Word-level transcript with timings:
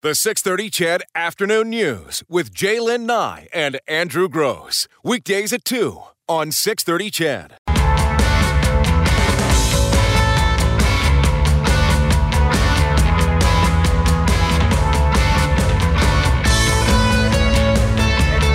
The 0.00 0.14
630 0.14 0.70
Ched 0.70 1.00
Afternoon 1.16 1.70
News 1.70 2.22
with 2.28 2.54
J'lyn 2.54 3.00
Nye 3.00 3.48
and 3.52 3.80
Andrew 3.88 4.28
Grose. 4.28 4.86
Weekdays 5.02 5.52
at 5.52 5.64
2 5.64 6.00
on 6.28 6.52
630 6.52 7.10
Ched. 7.10 7.50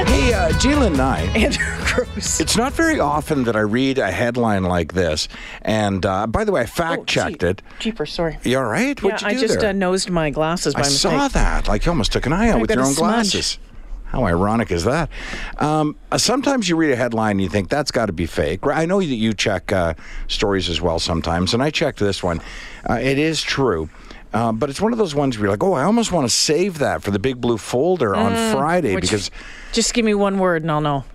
Hey, 0.08 0.34
uh, 0.34 0.50
J'lyn 0.54 0.96
Nye. 0.96 1.24
Andrew 1.36 1.83
Grose. 1.94 2.40
It's 2.40 2.58
not 2.58 2.74
very 2.74 3.00
often 3.00 3.44
that 3.46 3.56
I 3.56 3.60
read 3.62 3.98
a 3.98 4.12
headline 4.12 4.64
like 4.64 4.94
this. 4.94 5.28
And 5.62 6.06
uh, 6.06 6.28
by 6.28 6.44
the 6.44 6.52
way, 6.52 6.62
I 6.62 6.66
fact 6.66 7.08
checked 7.08 7.44
Oh, 7.44 7.50
it. 7.50 7.62
Jeepers, 7.80 8.12
sorry. 8.12 8.38
You 8.44 8.58
all 8.58 8.66
right? 8.66 9.02
What'd 9.02 9.22
yeah, 9.22 9.30
you 9.30 9.38
I 9.38 9.42
just 9.42 9.60
there? 9.60 9.70
uh, 9.70 9.74
nosed 9.74 10.10
my 10.10 10.30
glasses 10.30 10.74
by 10.74 10.82
I 10.82 10.84
mistake. 10.84 11.12
saw 11.12 11.28
that. 11.30 11.68
Like 11.68 11.86
you 11.86 11.92
almost 11.92 12.12
took 12.12 12.26
an 12.26 12.34
eye 12.34 12.50
out 12.50 12.58
I 12.58 12.62
with 12.62 12.72
your 12.72 12.80
own 12.82 12.94
smudge. 12.94 12.98
glasses. 13.32 13.58
How 14.06 14.26
ironic 14.26 14.72
is 14.72 14.84
that? 14.84 15.10
Um, 15.58 15.96
uh, 16.12 16.20
sometimes 16.20 16.70
you 16.70 16.76
read 16.76 16.92
a 16.92 16.96
headline 16.96 17.32
and 17.32 17.42
you 17.42 17.50
think 17.50 17.70
that's 17.70 17.90
got 17.90 18.06
to 18.08 18.14
be 18.14 18.28
fake. 18.28 18.60
I 18.68 18.86
know 18.86 19.00
that 19.00 19.06
you 19.06 19.34
check 19.34 19.72
uh, 19.72 19.96
stories 20.28 20.70
as 20.70 20.80
well 20.80 21.00
sometimes, 21.00 21.54
and 21.56 21.64
I 21.64 21.72
checked 21.72 21.98
this 22.00 22.22
one. 22.22 22.40
Uh, 22.88 22.94
it 22.96 23.18
is 23.18 23.42
true. 23.42 23.90
Uh, 24.32 24.52
but 24.52 24.70
it's 24.70 24.82
one 24.82 24.92
of 24.92 24.98
those 25.00 25.14
ones 25.16 25.38
where 25.38 25.46
you're 25.46 25.52
like, 25.54 25.64
oh, 25.64 25.74
I 25.74 25.84
almost 25.84 26.12
want 26.12 26.26
to 26.28 26.34
save 26.36 26.80
that 26.80 27.02
for 27.04 27.12
the 27.12 27.20
big 27.20 27.40
blue 27.42 27.58
folder 27.58 28.16
on 28.16 28.34
Friday 28.52 28.94
Mm, 28.96 29.02
because 29.02 29.30
Just 29.74 29.94
give 29.94 30.06
me 30.06 30.14
one 30.16 30.40
word 30.40 30.62
and 30.64 30.72
I'll 30.72 30.82
know. 30.82 31.06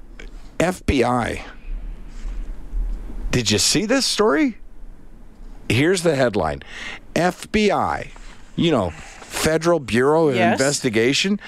FBI. 0.58 1.42
Did 3.30 3.50
you 3.50 3.58
see 3.58 3.86
this 3.86 4.06
story? 4.06 4.56
Here's 5.68 6.02
the 6.02 6.14
headline 6.14 6.62
FBI, 7.14 8.08
you 8.56 8.70
know, 8.70 8.90
Federal 8.90 9.80
Bureau 9.80 10.28
of 10.28 10.36
Yes. 10.36 10.58
Investigation, 10.58 11.38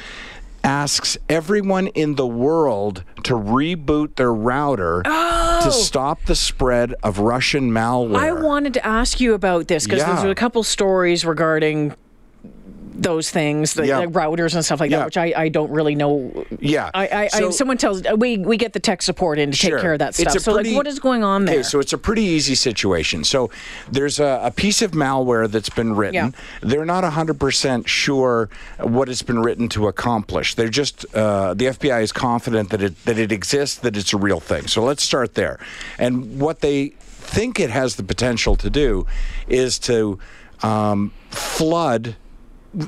asks 0.62 1.16
everyone 1.28 1.86
in 1.88 2.16
the 2.16 2.26
world 2.26 3.02
to 3.24 3.34
reboot 3.34 4.16
their 4.16 4.32
router 4.32 5.02
to 5.04 5.10
oh. 5.10 5.70
stop 5.70 6.22
the 6.26 6.34
spread 6.34 6.94
of 7.02 7.18
Russian 7.18 7.70
malware. 7.70 8.16
Oh. 8.16 8.18
I 8.18 8.32
wanted 8.32 8.74
to 8.74 8.86
ask 8.86 9.20
you 9.20 9.32
about 9.34 9.68
this 9.68 9.84
because 9.84 10.00
Yeah. 10.00 10.14
there's 10.16 10.30
a 10.30 10.34
couple 10.34 10.62
stories 10.62 11.24
regarding 11.24 11.94
those 13.00 13.30
things, 13.30 13.72
the, 13.74 13.86
Yeah. 13.86 14.00
the 14.02 14.06
routers 14.08 14.54
and 14.54 14.62
stuff 14.64 14.78
like 14.78 14.90
Yeah. 14.90 14.98
that, 14.98 15.04
which 15.06 15.16
I, 15.16 15.32
I 15.34 15.48
don't 15.48 15.70
really 15.70 15.94
know. 15.94 16.44
yeah. 16.60 16.90
I, 16.92 17.06
I, 17.06 17.28
I 17.32 17.50
someone 17.50 17.78
tells 17.78 18.02
we 18.18 18.36
we 18.38 18.56
get 18.58 18.74
the 18.74 18.80
tech 18.80 19.00
support 19.02 19.38
in 19.38 19.50
to 19.50 19.56
Sure. 19.56 19.70
take 19.78 19.82
care 19.82 19.92
of 19.94 19.98
that 20.00 20.14
stuff. 20.14 20.38
So 20.38 20.52
like, 20.52 20.66
what 20.74 20.86
is 20.86 20.98
going 21.00 21.24
on 21.24 21.46
there? 21.46 21.56
Okay, 21.56 21.62
so 21.62 21.80
it's 21.80 21.94
a 21.94 21.98
pretty 21.98 22.22
easy 22.22 22.54
situation. 22.54 23.24
So 23.24 23.50
there's 23.90 24.20
a, 24.20 24.40
a 24.44 24.50
piece 24.50 24.82
of 24.82 24.90
malware 24.92 25.50
that's 25.50 25.70
been 25.70 25.94
written. 25.96 26.14
Yeah. 26.14 26.30
They're 26.60 26.84
not 26.84 27.02
100% 27.04 27.86
sure 27.86 28.50
what 28.78 29.08
it's 29.08 29.22
been 29.22 29.40
written 29.40 29.68
to 29.70 29.88
accomplish. 29.88 30.54
They're 30.54 30.68
just, 30.68 31.06
uh, 31.14 31.54
the 31.54 31.66
FBI 31.66 32.02
is 32.02 32.12
confident 32.12 32.68
that 32.70 32.82
it, 32.82 33.02
that 33.06 33.18
it 33.18 33.32
exists, 33.32 33.78
that 33.78 33.96
it's 33.96 34.12
a 34.12 34.18
real 34.18 34.40
thing. 34.40 34.66
So 34.66 34.84
let's 34.84 35.02
start 35.02 35.34
there. 35.34 35.58
And 35.98 36.38
what 36.40 36.60
they 36.60 36.88
think 36.98 37.58
it 37.58 37.70
has 37.70 37.96
the 37.96 38.02
potential 38.02 38.56
to 38.56 38.68
do 38.68 39.06
is 39.48 39.78
to 39.80 40.18
um, 40.62 41.12
flood. 41.30 42.16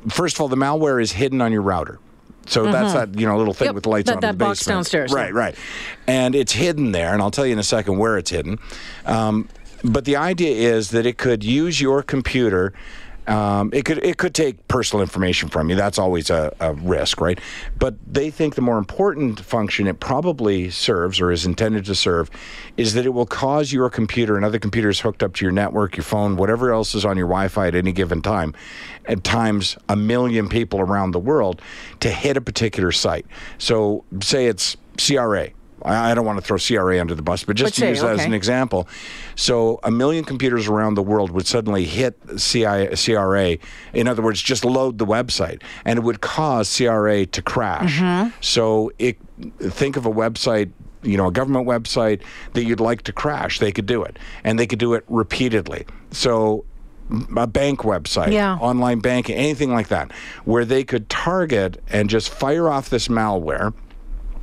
First 0.09 0.37
of 0.37 0.41
all, 0.43 0.49
the 0.49 0.57
malware 0.57 1.03
is 1.03 1.13
hidden 1.13 1.41
on 1.41 1.53
your 1.53 1.63
router. 1.63 1.99
So 2.47 2.71
that's 2.71 2.93
that 2.95 3.19
you 3.19 3.27
know 3.27 3.37
little 3.39 3.55
thing 3.55 3.67
Mm-hmm. 3.69 3.69
Yep, 3.69 3.75
with 3.77 3.83
the 3.85 3.91
lights 3.91 4.07
that- 4.09 4.17
on 4.17 4.21
that 4.21 4.33
the 4.33 4.45
box 4.45 4.61
basement. 4.61 4.77
downstairs, 4.77 5.13
Right, 5.13 5.33
right. 5.33 5.55
And 6.09 6.35
it's 6.35 6.53
hidden 6.53 6.93
there, 6.93 7.13
and 7.13 7.23
I'll 7.23 7.31
tell 7.31 7.47
you 7.47 7.53
in 7.53 7.59
a 7.59 7.63
second 7.65 7.99
where 7.99 8.19
it's 8.19 8.31
hidden. 8.31 8.59
Um, 9.07 9.49
but 9.85 10.05
the 10.05 10.17
idea 10.17 10.55
is 10.75 10.91
that 10.91 11.07
it 11.07 11.19
could 11.19 11.43
use 11.45 11.81
your 11.81 12.03
computer. 12.03 12.73
Um, 13.27 13.71
it 13.73 13.85
could 13.85 14.05
it 14.05 14.19
could 14.19 14.35
take 14.35 14.67
personal 14.67 15.01
information 15.01 15.49
from 15.49 15.71
you. 15.71 15.77
That's 15.77 15.99
always 15.99 16.29
a, 16.29 16.55
a 16.59 16.75
risk, 16.75 17.21
right? 17.21 17.39
But 17.79 17.95
they 18.07 18.31
think 18.31 18.57
the 18.57 18.63
more 18.63 18.79
important 18.79 19.41
function 19.41 19.87
it 19.87 20.01
probably 20.01 20.71
serves 20.71 21.21
or 21.21 21.31
is 21.31 21.47
intended 21.47 21.85
to 21.85 21.95
serve 21.95 22.31
is 22.77 22.95
that 22.95 23.07
it 23.07 23.11
will 23.11 23.27
cause 23.27 23.73
your 23.73 23.89
computer 23.91 24.37
and 24.37 24.45
other 24.45 24.59
computers 24.59 25.01
hooked 25.01 25.23
up 25.23 25.35
to 25.35 25.45
your 25.45 25.53
network, 25.53 25.97
your 25.97 26.05
phone, 26.05 26.37
whatever 26.37 26.73
else 26.73 26.95
is 26.95 27.05
on 27.05 27.17
your 27.17 27.29
Wi-Fi 27.29 27.69
at 27.69 27.75
any 27.77 27.93
given 27.93 28.23
time, 28.23 28.55
at 29.07 29.23
times 29.23 29.77
a 29.89 29.95
million 29.95 30.49
people 30.49 30.81
around 30.81 31.13
the 31.13 31.21
world 31.21 31.63
to 32.01 32.11
hit 32.11 32.37
a 32.37 32.41
particular 32.41 32.91
site. 32.91 33.27
So 33.59 34.05
say 34.21 34.47
it's 34.47 34.77
CRA. 34.99 35.51
I 35.85 36.11
I 36.11 36.15
don't 36.15 36.25
want 36.25 36.39
to 36.39 36.45
throw 36.45 36.59
CRA 36.59 37.01
under 37.01 37.15
the 37.15 37.23
bus, 37.23 37.45
but 37.45 37.57
just 37.57 37.73
But 37.73 37.75
to 37.75 37.81
say, 37.81 37.89
use 37.91 38.01
that 38.03 38.19
as 38.19 38.25
an 38.25 38.35
example. 38.35 38.89
So 39.35 39.81
a 39.83 39.91
million 39.91 40.25
computers 40.25 40.69
around 40.69 40.95
the 40.95 41.03
world 41.03 41.31
would 41.31 41.47
suddenly 41.47 41.85
hit 41.85 42.19
CI, 42.39 42.89
CRA. 42.97 43.57
In 43.93 44.09
other 44.09 44.23
words, 44.23 44.41
just 44.43 44.65
load 44.65 44.99
the 44.99 45.07
website, 45.07 45.63
and 45.85 45.99
it 45.99 46.03
would 46.03 46.21
cause 46.21 46.75
CRA 46.77 47.27
to 47.27 47.43
crash. 47.43 47.99
Mm-hmm. 47.99 48.31
So 48.41 48.93
it 48.99 49.19
think 49.59 49.97
of 49.97 50.07
a 50.07 50.11
website. 50.11 50.71
You 51.05 51.17
know, 51.17 51.27
a 51.27 51.33
government 51.33 51.67
website 51.67 52.21
that 52.53 52.63
you'd 52.63 52.79
like 52.79 53.03
to 53.03 53.13
crash, 53.13 53.59
they 53.59 53.73
could 53.73 53.87
do 53.87 54.05
it, 54.05 54.21
and 54.45 54.57
they 54.57 54.69
could 54.69 54.79
do 54.79 54.95
it 54.95 55.05
repeatedly. 55.09 55.85
So 56.13 56.65
a 57.37 57.47
bank 57.49 57.81
website, 57.81 58.31
Yeah. 58.33 58.55
online 58.59 59.01
banking, 59.01 59.35
anything 59.35 59.73
like 59.73 59.89
that, 59.89 60.13
where 60.45 60.65
they 60.65 60.85
could 60.85 61.09
target 61.09 61.83
and 61.91 62.09
just 62.09 62.31
fire 62.31 62.69
off 62.69 62.89
this 62.89 63.09
malware 63.09 63.75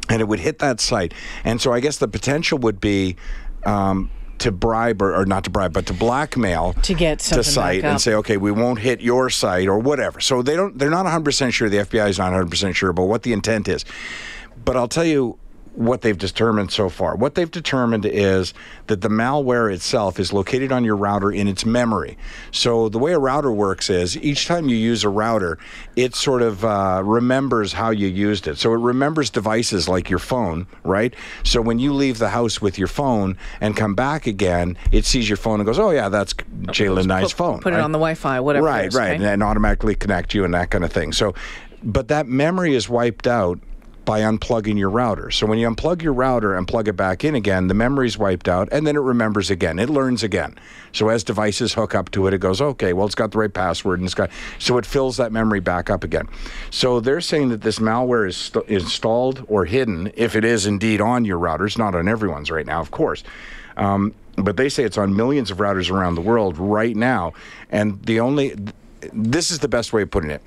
and 0.10 0.22
it 0.22 0.28
would 0.28 0.40
hit 0.40 0.60
that 0.60 0.82
site. 0.82 1.14
And 1.44 1.62
so 1.62 1.72
I 1.72 1.80
guess 1.80 1.98
the 1.98 2.08
potential 2.08 2.58
would 2.60 2.82
be 2.82 3.16
um, 3.66 4.10
to 4.40 4.52
bribe 4.52 5.02
or, 5.02 5.16
or 5.16 5.26
not 5.26 5.44
to 5.44 5.50
bribe, 5.50 5.74
but 5.74 5.86
to 5.88 5.94
blackmail 5.94 6.74
To 6.74 6.94
get 6.94 7.20
to 7.20 7.44
site 7.44 7.84
and 7.84 8.02
say, 8.02 8.14
okay, 8.16 8.38
we 8.38 8.52
won't 8.52 8.80
hit 8.80 9.02
your 9.02 9.30
site 9.30 9.68
or 9.68 9.80
whatever. 9.80 10.20
So 10.20 10.42
they 10.42 10.56
don't. 10.56 10.78
They're 10.78 10.90
not 10.90 11.04
100 11.04 11.24
percent 11.24 11.54
sure. 11.54 11.70
The 11.70 11.78
FBI 11.78 12.10
is 12.10 12.18
not 12.18 12.26
100 12.26 12.50
percent 12.50 12.76
sure 12.76 12.90
about 12.90 13.08
what 13.08 13.24
the 13.24 13.34
intent 13.34 13.68
is. 13.68 13.86
But 14.66 14.76
I'll 14.76 14.88
tell 14.88 15.06
you 15.06 15.38
what 15.80 16.02
they've 16.02 16.18
determined 16.18 16.70
so 16.74 16.90
far. 16.90 17.16
What 17.16 17.36
they've 17.36 17.50
determined 17.50 18.06
is 18.06 18.54
that 18.88 19.00
the 19.00 19.08
malware 19.08 19.74
itself 19.74 20.20
is 20.20 20.34
located 20.34 20.74
on 20.74 20.84
your 20.84 20.98
router 20.98 21.32
in 21.32 21.48
its 21.48 21.66
memory. 21.66 22.18
So 22.52 22.90
the 22.90 23.00
way 23.00 23.14
a 23.14 23.18
router 23.18 23.50
works 23.50 23.90
is 23.90 24.18
each 24.18 24.46
time 24.46 24.68
you 24.68 24.76
use 24.76 25.06
a 25.06 25.10
router, 25.10 25.58
it 25.96 26.16
sort 26.16 26.42
of 26.42 26.66
uh, 26.66 27.02
remembers 27.06 27.72
how 27.72 27.92
you 27.92 28.10
used 28.10 28.46
it. 28.46 28.58
So 28.58 28.74
it 28.74 28.78
remembers 28.78 29.30
devices 29.30 29.88
like 29.88 30.10
your 30.10 30.20
phone, 30.20 30.68
right? 30.84 31.14
So 31.44 31.62
when 31.62 31.80
you 31.80 31.94
leave 31.94 32.18
the 32.18 32.30
house 32.30 32.62
with 32.62 32.78
your 32.78 32.90
phone 32.90 33.38
and 33.62 33.74
come 33.74 33.96
back 33.96 34.28
again, 34.28 34.78
it 34.92 35.06
sees 35.06 35.30
your 35.30 35.38
phone 35.38 35.62
and 35.62 35.66
goes, 35.66 35.80
"Oh 35.80 35.92
yeah, 35.92 36.10
that's 36.10 36.34
J'lyn 36.34 37.06
Nye's 37.06 37.32
phone." 37.32 37.62
Put 37.62 37.72
it 37.72 37.78
right? 37.78 37.84
on 37.84 37.94
the 37.94 38.00
Wi-Fi, 38.00 38.42
whatever. 38.42 38.66
right, 38.66 38.88
is, 38.88 38.96
right, 38.96 39.14
and, 39.14 39.24
and 39.24 39.42
automatically 39.42 39.96
connect 39.96 40.34
you 40.34 40.44
and 40.44 40.54
that 40.54 40.72
kind 40.72 40.84
of 40.84 40.92
thing. 40.92 41.14
So, 41.14 41.36
but 41.82 42.10
that 42.10 42.28
memory 42.28 42.76
is 42.76 42.90
wiped 42.90 43.28
out 43.28 43.60
by 44.10 44.22
unplugging 44.22 44.76
your 44.76 44.90
router. 44.90 45.30
So 45.30 45.46
when 45.46 45.60
you 45.60 45.70
unplug 45.70 46.02
your 46.02 46.14
router 46.14 46.56
and 46.56 46.68
plug 46.68 46.88
it 46.88 46.94
back 46.94 47.24
in 47.24 47.36
again, 47.36 47.68
the 47.68 47.76
memory's 47.76 48.18
wiped 48.18 48.50
out, 48.50 48.68
and 48.72 48.88
then 48.88 48.96
it 48.96 49.02
remembers 49.02 49.52
again. 49.52 49.78
It 49.78 49.88
learns 49.88 50.24
again. 50.24 50.58
So 50.94 51.10
as 51.10 51.24
devices 51.24 51.76
hook 51.76 51.94
up 51.94 52.10
to 52.14 52.26
it, 52.26 52.34
it 52.34 52.40
goes, 52.40 52.60
okay, 52.60 52.94
well, 52.94 53.06
it's 53.06 53.14
got 53.14 53.30
the 53.30 53.38
right 53.38 53.54
password, 53.54 54.00
and 54.00 54.08
it's 54.08 54.16
got 54.16 54.32
so 54.58 54.80
it 54.80 54.86
fills 54.88 55.18
that 55.18 55.32
memory 55.32 55.60
back 55.60 55.92
up 55.92 56.04
again. 56.04 56.28
So 56.72 57.00
they're 57.00 57.22
saying 57.22 57.50
that 57.50 57.62
this 57.62 57.78
malware 57.78 58.28
is 58.28 58.36
st- 58.36 58.66
installed 58.66 59.46
or 59.48 59.66
hidden, 59.66 60.12
if 60.16 60.36
it 60.36 60.44
is 60.44 60.66
indeed 60.66 61.02
on 61.02 61.24
your 61.24 61.38
routers, 61.38 61.78
not 61.78 61.94
on 61.94 62.08
everyone's 62.08 62.50
right 62.50 62.66
now, 62.66 62.82
of 62.82 62.90
course. 62.90 63.24
Um, 63.78 64.16
but 64.38 64.58
they 64.58 64.70
say 64.70 64.86
it's 64.86 64.98
on 64.98 65.16
millions 65.16 65.52
of 65.52 65.60
routers 65.60 65.92
around 65.92 66.16
the 66.16 66.22
world 66.22 66.58
right 66.58 66.96
now, 66.96 67.34
and 67.70 68.04
the 68.08 68.22
only 68.22 68.56
this 69.14 69.52
is 69.52 69.60
the 69.60 69.68
best 69.68 69.94
way 69.94 70.02
of 70.02 70.10
putting 70.10 70.32
it. 70.32 70.42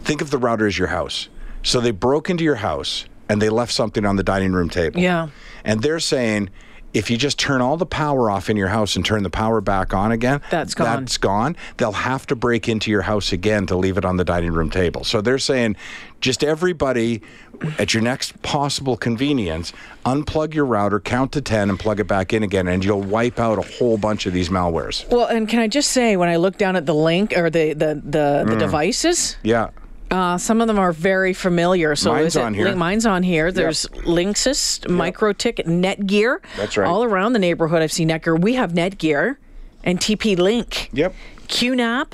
Think 0.00 0.20
of 0.20 0.32
the 0.32 0.38
router 0.38 0.66
as 0.66 0.76
your 0.76 0.88
house. 0.88 1.28
So 1.66 1.80
they 1.80 1.90
broke 1.90 2.30
into 2.30 2.44
your 2.44 2.54
house 2.56 3.06
and 3.28 3.42
they 3.42 3.48
left 3.48 3.72
something 3.72 4.04
on 4.06 4.14
the 4.16 4.22
dining 4.22 4.52
room 4.52 4.68
table. 4.70 5.00
Yeah. 5.00 5.28
And 5.64 5.82
they're 5.82 5.98
saying 6.00 6.50
if 6.94 7.10
you 7.10 7.16
just 7.18 7.38
turn 7.38 7.60
all 7.60 7.76
the 7.76 7.84
power 7.84 8.30
off 8.30 8.48
in 8.48 8.56
your 8.56 8.68
house 8.68 8.96
and 8.96 9.04
turn 9.04 9.22
the 9.22 9.28
power 9.28 9.60
back 9.60 9.92
on 9.92 10.12
again, 10.12 10.40
That's 10.48 10.74
gone. 10.74 11.00
That's 11.00 11.18
gone. 11.18 11.56
They'll 11.76 11.92
have 11.92 12.26
to 12.28 12.36
break 12.36 12.68
into 12.68 12.90
your 12.90 13.02
house 13.02 13.32
again 13.32 13.66
to 13.66 13.76
leave 13.76 13.98
it 13.98 14.04
on 14.06 14.16
the 14.16 14.24
dining 14.24 14.52
room 14.52 14.70
table. 14.70 15.04
So 15.04 15.20
they're 15.20 15.38
saying 15.40 15.76
just 16.22 16.42
everybody 16.42 17.20
at 17.78 17.92
your 17.92 18.02
next 18.02 18.40
possible 18.42 18.96
convenience, 18.96 19.72
unplug 20.06 20.54
your 20.54 20.64
router, 20.64 21.00
count 21.00 21.32
to 21.32 21.42
10 21.42 21.68
and 21.68 21.78
plug 21.78 22.00
it 22.00 22.06
back 22.06 22.32
in 22.32 22.42
again 22.42 22.68
and 22.68 22.82
you'll 22.84 23.02
wipe 23.02 23.38
out 23.40 23.58
a 23.58 23.62
whole 23.76 23.98
bunch 23.98 24.24
of 24.24 24.32
these 24.32 24.48
malwares. 24.48 25.06
Well, 25.10 25.26
and 25.26 25.46
can 25.48 25.58
I 25.58 25.66
just 25.68 25.90
say, 25.90 26.16
when 26.16 26.28
I 26.30 26.36
look 26.36 26.56
down 26.56 26.76
at 26.76 26.86
the 26.86 26.94
link 26.94 27.36
or 27.36 27.50
the 27.50 27.72
the 27.74 28.00
the, 28.02 28.44
Mm. 28.46 28.50
the 28.50 28.56
devices, 28.56 29.36
Yeah. 29.42 29.68
Uh, 30.10 30.38
some 30.38 30.60
of 30.60 30.68
them 30.68 30.78
are 30.78 30.92
very 30.92 31.32
familiar. 31.32 31.96
So 31.96 32.12
Mine's 32.12 32.36
on 32.36 32.54
here. 32.54 32.74
Mine's 32.76 33.06
on 33.06 33.22
here. 33.22 33.50
There's 33.50 33.86
Linksys, 33.86 34.80
MikroTik, 34.86 35.66
Netgear. 35.66 36.38
That's 36.56 36.76
right. 36.76 36.86
All 36.88 37.02
around 37.04 37.32
the 37.32 37.38
neighborhood, 37.38 37.82
I've 37.82 37.92
seen 37.92 38.08
Netgear. 38.08 38.40
We 38.40 38.54
have 38.54 38.72
Netgear 38.72 39.36
and 39.82 39.98
TP 39.98 40.38
Link. 40.38 40.90
Yep. 40.92 41.14
QNAP. 41.48 42.12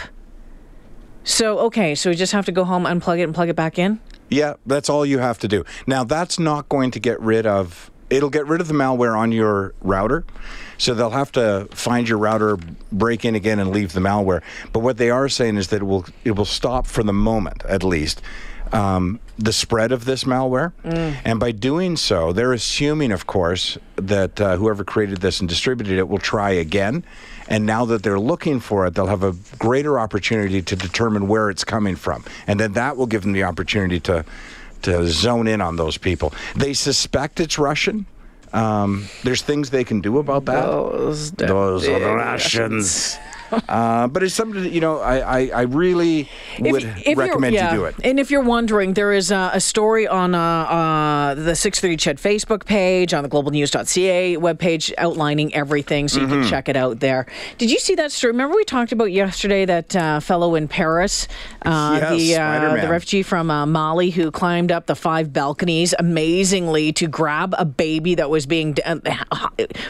So 1.25 1.59
okay, 1.61 1.95
so 1.95 2.11
we 2.11 2.17
just 2.17 2.33
have 2.33 2.47
to 2.47 2.53
go 2.53 2.65
home, 2.65 2.85
unplug 2.85 3.19
it, 3.19 3.23
and 3.23 3.35
plug 3.35 3.49
it 3.49 3.57
back 3.57 3.79
in. 3.79 4.01
Yeah, 4.33 4.55
that's 4.65 4.89
all 4.89 5.05
you 5.05 5.19
have 5.19 5.39
to 5.41 5.49
do. 5.49 5.65
Now, 5.87 6.05
that's 6.05 6.39
not 6.39 6.69
going 6.71 6.91
to 6.93 6.99
get 6.99 7.21
rid 7.21 7.47
of 7.47 7.91
it'll 8.13 8.31
get 8.31 8.47
rid 8.47 8.61
of 8.61 8.69
the 8.69 8.75
malware 8.75 9.17
on 9.17 9.33
your 9.33 9.75
router. 9.81 10.25
So 10.79 10.95
they'll 10.95 11.11
have 11.11 11.33
to 11.33 11.69
find 11.71 12.09
your 12.09 12.19
router, 12.19 12.59
break 12.91 13.25
in 13.25 13.35
again, 13.35 13.59
and 13.59 13.71
leave 13.71 13.93
the 13.93 14.01
malware. 14.01 14.43
But 14.73 14.81
what 14.81 14.97
they 14.97 15.11
are 15.11 15.29
saying 15.29 15.57
is 15.57 15.69
that 15.69 15.77
it 15.83 15.85
will 15.85 16.05
it 16.25 16.33
will 16.33 16.45
stop 16.45 16.87
for 16.87 17.03
the 17.03 17.13
moment, 17.13 17.65
at 17.67 17.85
least, 17.85 18.21
um, 18.73 19.21
the 19.39 19.53
spread 19.53 19.93
of 19.93 20.05
this 20.05 20.25
malware. 20.25 20.73
And 21.25 21.39
by 21.39 21.53
doing 21.53 21.97
so, 21.97 22.33
they're 22.33 22.53
assuming, 22.53 23.13
of 23.13 23.27
course, 23.27 23.79
that 23.97 24.41
uh, 24.41 24.57
whoever 24.57 24.83
created 24.83 25.19
this 25.21 25.41
and 25.41 25.49
distributed 25.49 25.99
it 25.99 26.09
will 26.09 26.19
try 26.19 26.51
again. 26.51 27.05
And 27.49 27.67
now 27.67 27.85
that 27.85 28.03
they're 28.03 28.21
looking 28.21 28.61
for 28.61 28.87
it, 28.87 28.95
they'll 28.95 29.07
have 29.07 29.23
a 29.23 29.35
greater 29.59 29.99
opportunity 30.01 30.63
to 30.63 30.75
determine 30.75 31.29
where 31.29 31.51
it's 31.51 31.65
coming 31.65 31.97
from, 31.97 32.25
and 32.47 32.59
then 32.59 32.73
that 32.73 32.97
will 32.97 33.07
give 33.07 33.23
them 33.23 33.33
the 33.33 33.45
opportunity 33.45 34.01
to 34.01 34.25
to 34.83 35.07
zone 35.09 35.47
in 35.47 35.61
on 35.61 35.77
those 35.77 35.99
people. 35.99 36.33
They 36.57 36.75
suspect 36.75 37.41
it's 37.41 37.59
Russian. 37.59 38.07
Um, 38.53 39.07
there's 39.25 39.43
things 39.43 39.71
they 39.71 39.85
can 39.85 40.01
do 40.01 40.19
about 40.19 40.45
that. 40.45 40.67
Those, 40.67 41.33
Those 41.33 41.89
are 41.89 41.99
the 41.99 42.15
Russians. 42.15 43.17
uh, 43.69 44.09
but 44.09 44.23
it's 44.23 44.35
something 44.35 44.63
that, 44.63 44.73
you 44.73 44.81
know, 44.81 44.99
I, 45.01 45.19
I, 45.41 45.51
I 45.55 45.63
really 45.63 46.29
would 46.61 46.83
you're- 46.83 47.15
recommend 47.15 47.55
yeah. 47.55 47.73
you 47.73 47.79
do 47.79 47.85
it. 47.85 47.95
And 48.05 48.19
if 48.19 48.31
you're 48.31 48.43
wondering, 48.43 48.95
there 48.95 49.13
is 49.13 49.31
uh, 49.31 49.51
a 49.53 49.61
story 49.61 50.07
on 50.09 50.35
uh, 50.35 50.39
uh, 50.41 51.35
the 51.35 51.55
630 51.55 51.97
Ched 51.97 52.21
Facebook 52.21 52.65
page, 52.65 53.13
on 53.15 53.23
the 53.23 53.29
globalnews.ca 53.29 54.37
webpage, 54.39 54.93
outlining 54.99 55.55
everything, 55.55 56.09
so 56.09 56.21
you 56.21 56.27
Mm-hmm. 56.27 56.43
can 56.43 56.51
check 56.51 56.69
it 56.69 56.77
out 56.77 57.01
there. 57.01 57.27
Did 57.59 57.71
you 57.71 57.79
see 57.79 57.95
that 57.97 58.13
story? 58.13 58.31
Remember 58.33 58.57
we 58.57 58.65
talked 58.65 58.93
about 58.93 59.13
yesterday 59.13 59.65
that 59.67 59.95
uh, 59.97 60.21
fellow 60.21 60.55
in 60.55 60.69
Paris, 60.69 61.27
uh, 61.67 61.99
Yes, 62.01 62.11
the 62.19 62.37
uh, 62.37 62.81
the 62.81 62.89
refugee 62.89 63.23
from 63.23 63.51
uh, 63.51 63.67
Mali 63.67 64.11
who 64.11 64.31
climbed 64.31 64.71
up 64.73 64.87
the 64.87 64.95
five 64.95 65.33
balconies 65.33 65.95
amazingly 65.99 66.93
to 66.93 67.07
grab 67.09 67.55
a 67.59 67.65
baby 67.65 68.15
that 68.15 68.31
was 68.31 68.47
being 68.47 68.77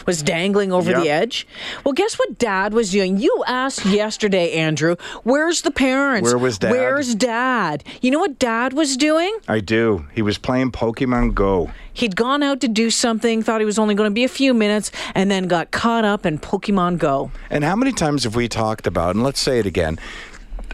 was 0.06 0.22
dangling 0.22 0.72
over 0.72 0.92
the 0.92 1.08
edge. 1.10 1.46
Well, 1.84 1.92
guess 1.92 2.18
what 2.18 2.38
Dad 2.38 2.74
was 2.74 2.90
doing? 2.90 3.18
You 3.18 3.44
asked 3.52 3.84
yesterday, 3.84 4.52
Andrew. 4.52 4.96
Where's 5.22 5.62
the 5.62 5.70
parents? 5.70 6.28
Where 6.28 6.38
was 6.38 6.58
Dad? 6.58 6.70
Where's 6.70 7.14
Dad? 7.14 7.84
You 8.00 8.10
know 8.10 8.18
what 8.18 8.38
Dad 8.38 8.72
was 8.72 8.96
doing? 8.96 9.36
I 9.46 9.60
do. 9.60 10.06
He 10.14 10.22
was 10.22 10.38
playing 10.38 10.72
Pokemon 10.72 11.34
Go. 11.34 11.70
He'd 11.92 12.16
gone 12.16 12.42
out 12.42 12.60
to 12.62 12.68
do 12.68 12.90
something, 12.90 13.42
thought 13.42 13.60
he 13.60 13.66
was 13.66 13.78
only 13.78 13.94
going 13.94 14.10
to 14.10 14.14
be 14.14 14.24
a 14.24 14.28
few 14.28 14.54
minutes, 14.54 14.90
and 15.14 15.30
then 15.30 15.46
got 15.46 15.70
caught 15.70 16.06
up 16.06 16.24
in 16.24 16.38
Pokemon 16.38 16.98
Go. 16.98 17.30
And 17.50 17.62
how 17.62 17.76
many 17.76 17.92
times 17.92 18.24
have 18.24 18.34
we 18.34 18.48
talked 18.48 18.86
about, 18.86 19.14
and 19.14 19.22
let's 19.22 19.40
say 19.40 19.58
it 19.58 19.66
again, 19.66 19.98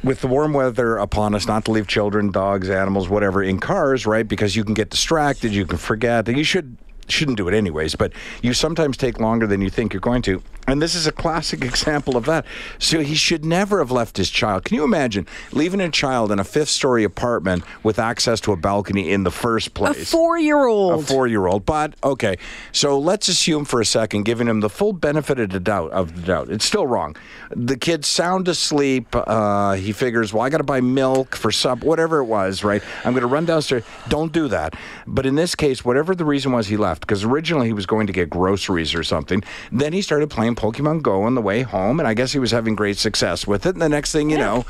with 0.04 0.20
the 0.20 0.28
warm 0.28 0.52
weather 0.52 0.96
upon 0.96 1.34
us, 1.34 1.48
not 1.48 1.64
to 1.64 1.72
leave 1.72 1.88
children, 1.88 2.30
dogs, 2.30 2.70
animals, 2.70 3.08
whatever, 3.08 3.42
in 3.42 3.58
cars, 3.58 4.06
right? 4.06 4.28
Because 4.28 4.54
you 4.54 4.62
can 4.62 4.74
get 4.74 4.90
distracted, 4.90 5.52
you 5.52 5.66
can 5.66 5.78
forget, 5.78 6.28
you 6.28 6.44
should 6.44 6.76
shouldn't 7.10 7.36
do 7.36 7.48
it 7.48 7.54
anyways, 7.54 7.94
but 7.94 8.12
you 8.42 8.54
sometimes 8.54 8.96
take 8.96 9.18
longer 9.18 9.46
than 9.46 9.60
you 9.60 9.70
think 9.70 9.92
you're 9.92 10.00
going 10.00 10.22
to. 10.22 10.42
And 10.68 10.82
this 10.82 10.94
is 10.94 11.06
a 11.06 11.12
classic 11.12 11.64
example 11.64 12.16
of 12.16 12.26
that. 12.26 12.44
So 12.78 13.00
he 13.00 13.14
should 13.14 13.44
never 13.44 13.78
have 13.78 13.90
left 13.90 14.18
his 14.18 14.30
child. 14.30 14.64
Can 14.64 14.76
you 14.76 14.84
imagine 14.84 15.26
leaving 15.52 15.80
a 15.80 15.90
child 15.90 16.30
in 16.30 16.38
a 16.38 16.44
fifth 16.44 16.68
story 16.68 17.04
apartment 17.04 17.64
with 17.82 17.98
access 17.98 18.40
to 18.42 18.52
a 18.52 18.56
balcony 18.56 19.10
in 19.10 19.24
the 19.24 19.30
first 19.30 19.74
place? 19.74 19.90
A 19.90 19.94
place? 19.94 20.10
four-year-old. 20.10 21.04
a 21.04 21.06
four-year-old. 21.06 21.64
But 21.64 21.94
okay, 22.04 22.36
so 22.72 22.98
let's 22.98 23.28
assume 23.28 23.64
for 23.64 23.80
a 23.80 23.86
second, 23.86 24.24
giving 24.24 24.46
him 24.46 24.60
the 24.60 24.68
full 24.68 24.92
benefit 24.92 25.40
of 25.40 25.50
the 25.50 25.60
doubt. 25.60 25.90
Of 25.92 26.14
the 26.14 26.22
doubt, 26.22 26.50
it's 26.50 26.64
still 26.64 26.86
wrong. 26.86 27.16
The 27.50 27.76
kid's 27.76 28.06
sound 28.06 28.46
asleep. 28.46 29.08
Uh, 29.12 29.72
he 29.74 29.92
figures, 29.92 30.34
well, 30.34 30.42
I 30.42 30.50
got 30.50 30.58
to 30.58 30.64
buy 30.64 30.80
milk 30.80 31.34
for 31.34 31.50
supper, 31.50 31.86
whatever 31.86 32.18
it 32.18 32.24
was. 32.24 32.62
Right? 32.62 32.82
I'm 33.04 33.12
going 33.12 33.22
to 33.22 33.26
run 33.26 33.46
downstairs. 33.46 33.84
Don't 34.08 34.32
do 34.32 34.48
that. 34.48 34.74
But 35.06 35.24
in 35.24 35.34
this 35.34 35.54
case, 35.54 35.84
whatever 35.84 36.14
the 36.14 36.26
reason 36.26 36.52
was, 36.52 36.66
he 36.66 36.76
left 36.76 36.97
because 37.00 37.24
originally 37.24 37.66
he 37.66 37.72
was 37.72 37.86
going 37.86 38.06
to 38.06 38.12
get 38.12 38.30
groceries 38.30 38.94
or 38.94 39.02
something. 39.02 39.42
Then 39.72 39.92
he 39.92 40.02
started 40.02 40.30
playing 40.30 40.56
Pokemon 40.56 41.02
Go 41.02 41.22
on 41.22 41.34
the 41.34 41.42
way 41.42 41.62
home, 41.62 42.00
and 42.00 42.08
I 42.08 42.14
guess 42.14 42.32
he 42.32 42.38
was 42.38 42.50
having 42.50 42.74
great 42.74 42.96
success 42.96 43.46
with 43.46 43.66
it. 43.66 43.74
And 43.74 43.82
the 43.82 43.88
next 43.88 44.12
thing 44.12 44.30
you 44.30 44.38
know. 44.38 44.64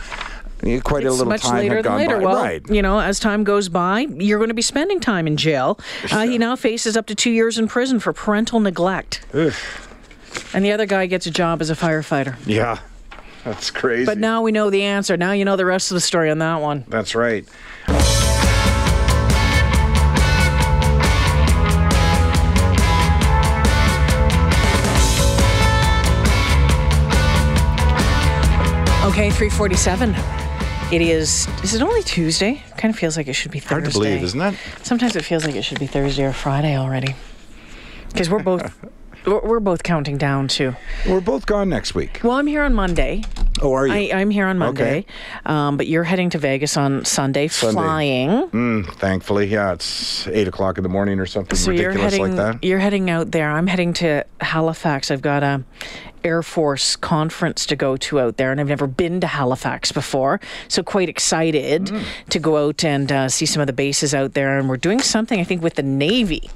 Quite 0.82 1.04
a 1.04 1.10
little 1.12 1.26
much 1.26 1.42
time 1.42 1.58
later 1.58 1.76
had 1.76 1.84
gone 1.84 1.98
later. 1.98 2.16
by. 2.16 2.24
Well, 2.24 2.42
right. 2.42 2.68
you 2.68 2.82
know, 2.82 2.98
as 2.98 3.20
time 3.20 3.44
goes 3.44 3.68
by, 3.68 4.00
you're 4.00 4.40
going 4.40 4.48
to 4.48 4.54
be 4.54 4.62
spending 4.62 4.98
time 4.98 5.28
in 5.28 5.36
jail. 5.36 5.78
Uh, 6.10 6.26
he 6.26 6.36
now 6.36 6.56
faces 6.56 6.96
up 6.96 7.06
to 7.06 7.14
two 7.14 7.30
years 7.30 7.58
in 7.58 7.68
prison 7.68 8.00
for 8.00 8.12
parental 8.12 8.58
neglect. 8.58 9.24
Ugh. 9.32 9.52
And 10.52 10.64
the 10.64 10.72
other 10.72 10.84
guy 10.84 11.06
gets 11.06 11.26
a 11.26 11.30
job 11.30 11.60
as 11.60 11.70
a 11.70 11.74
firefighter. 11.76 12.36
Yeah. 12.44 12.80
That's 13.44 13.70
crazy. 13.70 14.04
But 14.04 14.18
now 14.18 14.42
we 14.42 14.50
know 14.50 14.68
the 14.68 14.82
answer. 14.82 15.16
Now 15.16 15.30
you 15.30 15.44
know 15.44 15.56
the 15.56 15.64
rest 15.64 15.92
of 15.92 15.94
the 15.94 16.00
story 16.00 16.28
on 16.28 16.38
that 16.38 16.60
one. 16.60 16.84
That's 16.88 17.14
right. 17.14 17.46
Okay, 29.18 29.30
347. 29.30 30.14
It 30.92 31.02
is, 31.02 31.48
is 31.64 31.74
it 31.74 31.82
only 31.82 32.04
Tuesday? 32.04 32.62
Kind 32.76 32.94
of 32.94 32.96
feels 33.00 33.16
like 33.16 33.26
it 33.26 33.32
should 33.32 33.50
be 33.50 33.58
Thursday. 33.58 33.74
Hard 33.74 33.84
to 33.86 33.90
believe, 33.90 34.22
isn't 34.22 34.40
it? 34.40 34.54
Sometimes 34.84 35.16
it 35.16 35.24
feels 35.24 35.44
like 35.44 35.56
it 35.56 35.62
should 35.62 35.80
be 35.80 35.88
Thursday 35.88 36.22
or 36.22 36.32
Friday 36.32 36.76
already. 36.76 37.16
Because 38.12 38.30
we're 38.30 38.44
both, 38.44 38.78
we're 39.26 39.40
we're 39.40 39.58
both 39.58 39.82
counting 39.82 40.18
down 40.18 40.46
to. 40.46 40.76
We're 41.04 41.20
both 41.20 41.46
gone 41.46 41.68
next 41.68 41.96
week. 41.96 42.20
Well, 42.22 42.34
I'm 42.34 42.46
here 42.46 42.62
on 42.62 42.74
Monday. 42.74 43.24
Oh, 43.60 43.72
are 43.72 43.86
you? 43.86 43.92
I, 43.92 44.20
I'm 44.20 44.30
here 44.30 44.46
on 44.46 44.58
Monday, 44.58 44.98
Okay. 45.00 45.06
um, 45.46 45.76
but 45.76 45.86
you're 45.86 46.04
heading 46.04 46.30
to 46.30 46.38
Vegas 46.38 46.76
on 46.76 47.04
Sunday, 47.04 47.48
flying. 47.48 48.48
Mm, 48.50 48.94
thankfully, 48.96 49.46
yeah, 49.46 49.72
it's 49.72 50.26
eight 50.28 50.46
o'clock 50.48 50.78
in 50.78 50.82
the 50.82 50.88
morning 50.88 51.18
or 51.18 51.26
something 51.26 51.56
So 51.56 51.70
you're 51.70 51.88
ridiculous 51.88 52.14
heading, 52.14 52.36
like 52.36 52.60
that. 52.60 52.64
you're 52.64 52.78
heading 52.78 53.10
out 53.10 53.32
there. 53.32 53.50
I'm 53.50 53.66
heading 53.66 53.92
to 53.94 54.24
Halifax. 54.40 55.10
I've 55.10 55.22
got 55.22 55.42
a 55.42 55.64
Air 56.24 56.42
Force 56.42 56.96
conference 56.96 57.64
to 57.66 57.76
go 57.76 57.96
to 57.96 58.20
out 58.20 58.36
there, 58.38 58.50
and 58.50 58.60
I've 58.60 58.66
never 58.68 58.86
been 58.88 59.20
to 59.20 59.26
Halifax 59.28 59.92
before, 59.92 60.40
so 60.66 60.82
quite 60.82 61.08
excited 61.08 61.86
Mm. 61.86 62.02
to 62.30 62.38
go 62.40 62.68
out 62.68 62.84
and 62.84 63.10
uh, 63.12 63.28
see 63.28 63.46
some 63.46 63.60
of 63.60 63.66
the 63.68 63.72
bases 63.72 64.14
out 64.14 64.34
there. 64.34 64.58
And 64.58 64.68
we're 64.68 64.76
doing 64.78 65.00
something, 65.00 65.38
I 65.40 65.44
think, 65.44 65.62
with 65.62 65.74
the 65.74 65.82
Navy. 65.84 66.50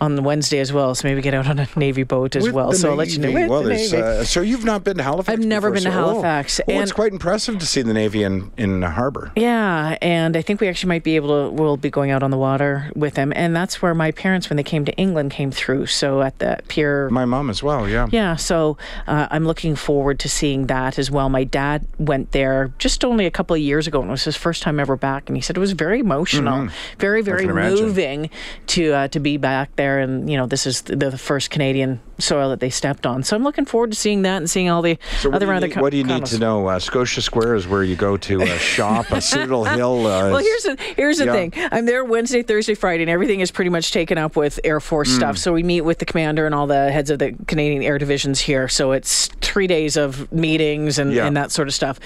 On 0.00 0.22
Wednesday 0.24 0.60
as 0.60 0.72
well, 0.72 0.94
so 0.94 1.06
maybe 1.06 1.20
get 1.20 1.34
out 1.34 1.46
on 1.46 1.58
a 1.58 1.68
Navy 1.76 2.04
boat 2.04 2.34
as 2.34 2.44
With 2.44 2.52
well. 2.54 2.70
the 2.70 2.76
So 2.76 2.90
I'll 2.90 2.96
let 2.96 3.08
you 3.10 3.18
know. 3.18 3.28
Navy. 3.28 3.42
With 3.42 3.50
well, 3.50 3.62
the 3.64 3.68
Navy. 3.70 3.96
uh, 3.98 4.24
so 4.24 4.40
you've 4.40 4.64
not 4.64 4.82
been 4.82 4.96
to 4.96 5.02
Halifax? 5.02 5.38
I've 5.38 5.44
never 5.44 5.70
before, 5.70 5.74
been 5.84 5.92
to 5.92 5.96
so- 5.98 6.04
oh. 6.04 6.12
Halifax, 6.12 6.60
Well, 6.66 6.80
it's 6.80 6.92
quite 6.92 7.12
impressive 7.12 7.58
to 7.58 7.66
see 7.66 7.82
the 7.82 7.92
Navy 7.92 8.22
in 8.22 8.50
in 8.56 8.80
the 8.80 8.88
harbor. 8.90 9.30
Yeah, 9.36 9.98
and 10.00 10.38
I 10.38 10.42
think 10.42 10.60
we 10.62 10.68
actually 10.68 10.88
might 10.88 11.04
be 11.04 11.16
able 11.16 11.28
to. 11.50 11.50
We'll 11.54 11.76
be 11.76 11.90
going 11.90 12.10
out 12.10 12.22
on 12.22 12.30
the 12.30 12.38
water 12.38 12.90
with 12.96 13.12
them, 13.14 13.30
and 13.36 13.54
that's 13.54 13.82
where 13.82 13.94
my 13.94 14.10
parents, 14.10 14.48
when 14.48 14.56
they 14.56 14.62
came 14.62 14.86
to 14.86 14.92
England, 14.96 15.32
came 15.32 15.50
through. 15.50 15.84
So 15.86 16.22
at 16.22 16.38
the 16.38 16.58
pier. 16.68 17.10
My 17.10 17.26
mom 17.26 17.50
as 17.50 17.62
well. 17.62 17.86
Yeah. 17.86 18.08
yeah, 18.10 18.36
so 18.36 18.78
uh, 19.06 19.28
I'm 19.30 19.44
looking 19.44 19.76
forward 19.76 20.18
to 20.20 20.28
seeing 20.30 20.66
that 20.68 20.98
as 20.98 21.10
well. 21.10 21.28
My 21.28 21.44
dad 21.44 21.86
went 21.98 22.32
there 22.32 22.72
just 22.78 23.04
only 23.04 23.26
a 23.26 23.30
couple 23.30 23.54
of 23.54 23.60
years 23.60 23.86
ago, 23.86 24.00
and 24.00 24.08
it 24.08 24.12
was 24.12 24.24
his 24.24 24.36
first 24.36 24.62
time 24.62 24.80
ever 24.80 24.96
back, 24.96 25.28
and 25.28 25.36
he 25.36 25.42
said 25.42 25.56
it 25.58 25.60
was 25.60 25.72
very 25.72 26.00
emotional, 26.00 26.68
very, 26.98 27.20
very 27.20 27.40
Mm-hmm. 27.44 27.48
can 27.48 27.58
imagine. 27.58 27.86
moving 27.86 28.30
to 28.68 28.92
uh, 28.92 29.08
to 29.08 29.20
be 29.20 29.36
back 29.36 29.74
there, 29.76 29.89
and 29.98 30.30
you 30.30 30.36
know 30.36 30.46
this 30.46 30.66
is 30.66 30.82
the, 30.82 31.10
first 31.18 31.50
Canadian 31.50 32.00
soil 32.18 32.50
that 32.50 32.60
they 32.60 32.70
stepped 32.70 33.04
on. 33.06 33.22
So 33.22 33.34
I'm 33.36 33.42
looking 33.42 33.64
forward 33.64 33.90
to 33.90 33.96
seeing 33.96 34.22
that 34.22 34.36
and 34.36 34.48
seeing 34.48 34.70
all 34.70 34.82
the 34.82 34.98
So 35.20 35.28
what, 35.30 35.36
other 35.36 35.46
do 35.46 35.50
you 35.52 35.56
other. 35.56 35.66
need, 35.68 35.76
what 35.80 35.90
do 35.90 35.96
you 35.96 36.04
need 36.04 36.26
to 36.26 36.38
know? 36.38 36.66
Uh, 36.68 36.78
Scotia 36.78 37.20
Square 37.22 37.56
is 37.56 37.66
where 37.66 37.82
you 37.82 37.96
go 37.96 38.16
to 38.16 38.42
uh, 38.42 38.46
shop. 38.58 39.10
Uh, 39.10 39.20
Citadel 39.20 39.64
Hill. 39.64 40.06
Uh, 40.06 40.30
Well, 40.30 40.38
here's 40.38 40.62
the 40.64 40.76
here's 40.96 41.18
the 41.18 41.24
yeah. 41.26 41.32
thing. 41.32 41.52
I'm 41.72 41.86
there 41.86 42.04
Wednesday, 42.04 42.42
Thursday, 42.42 42.74
Friday, 42.74 43.02
and 43.02 43.10
everything 43.10 43.40
is 43.40 43.50
pretty 43.50 43.70
much 43.70 43.90
taken 43.92 44.18
up 44.18 44.36
with 44.36 44.60
Air 44.64 44.80
Force 44.80 45.10
Mm. 45.12 45.16
stuff. 45.16 45.38
So 45.38 45.52
we 45.52 45.62
meet 45.62 45.80
with 45.80 45.98
the 45.98 46.04
commander 46.04 46.46
and 46.46 46.54
all 46.54 46.66
the 46.66 46.92
heads 46.92 47.10
of 47.10 47.18
the 47.18 47.32
Canadian 47.46 47.82
Air 47.82 47.98
Divisions 47.98 48.40
here. 48.40 48.68
So 48.68 48.92
it's 48.92 49.26
three 49.40 49.66
days 49.66 49.96
of 49.96 50.30
meetings 50.30 50.98
and, 50.98 51.12
Yeah. 51.12 51.26
and 51.26 51.36
that 51.36 51.50
sort 51.50 51.66
of 51.68 51.74
stuff. 51.74 51.98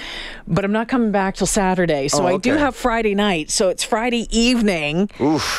But 0.47 0.65
I'm 0.65 0.73
not 0.73 0.89
coming 0.89 1.11
back 1.13 1.35
till 1.35 1.47
Saturday. 1.47 2.09
So 2.09 2.23
Oh, 2.23 2.27
I 2.27 2.37
do 2.39 2.53
have 2.55 2.75
Friday 2.77 3.15
night. 3.15 3.51
So 3.51 3.69
it's 3.69 3.83
Friday 3.85 4.27
evening 4.31 5.11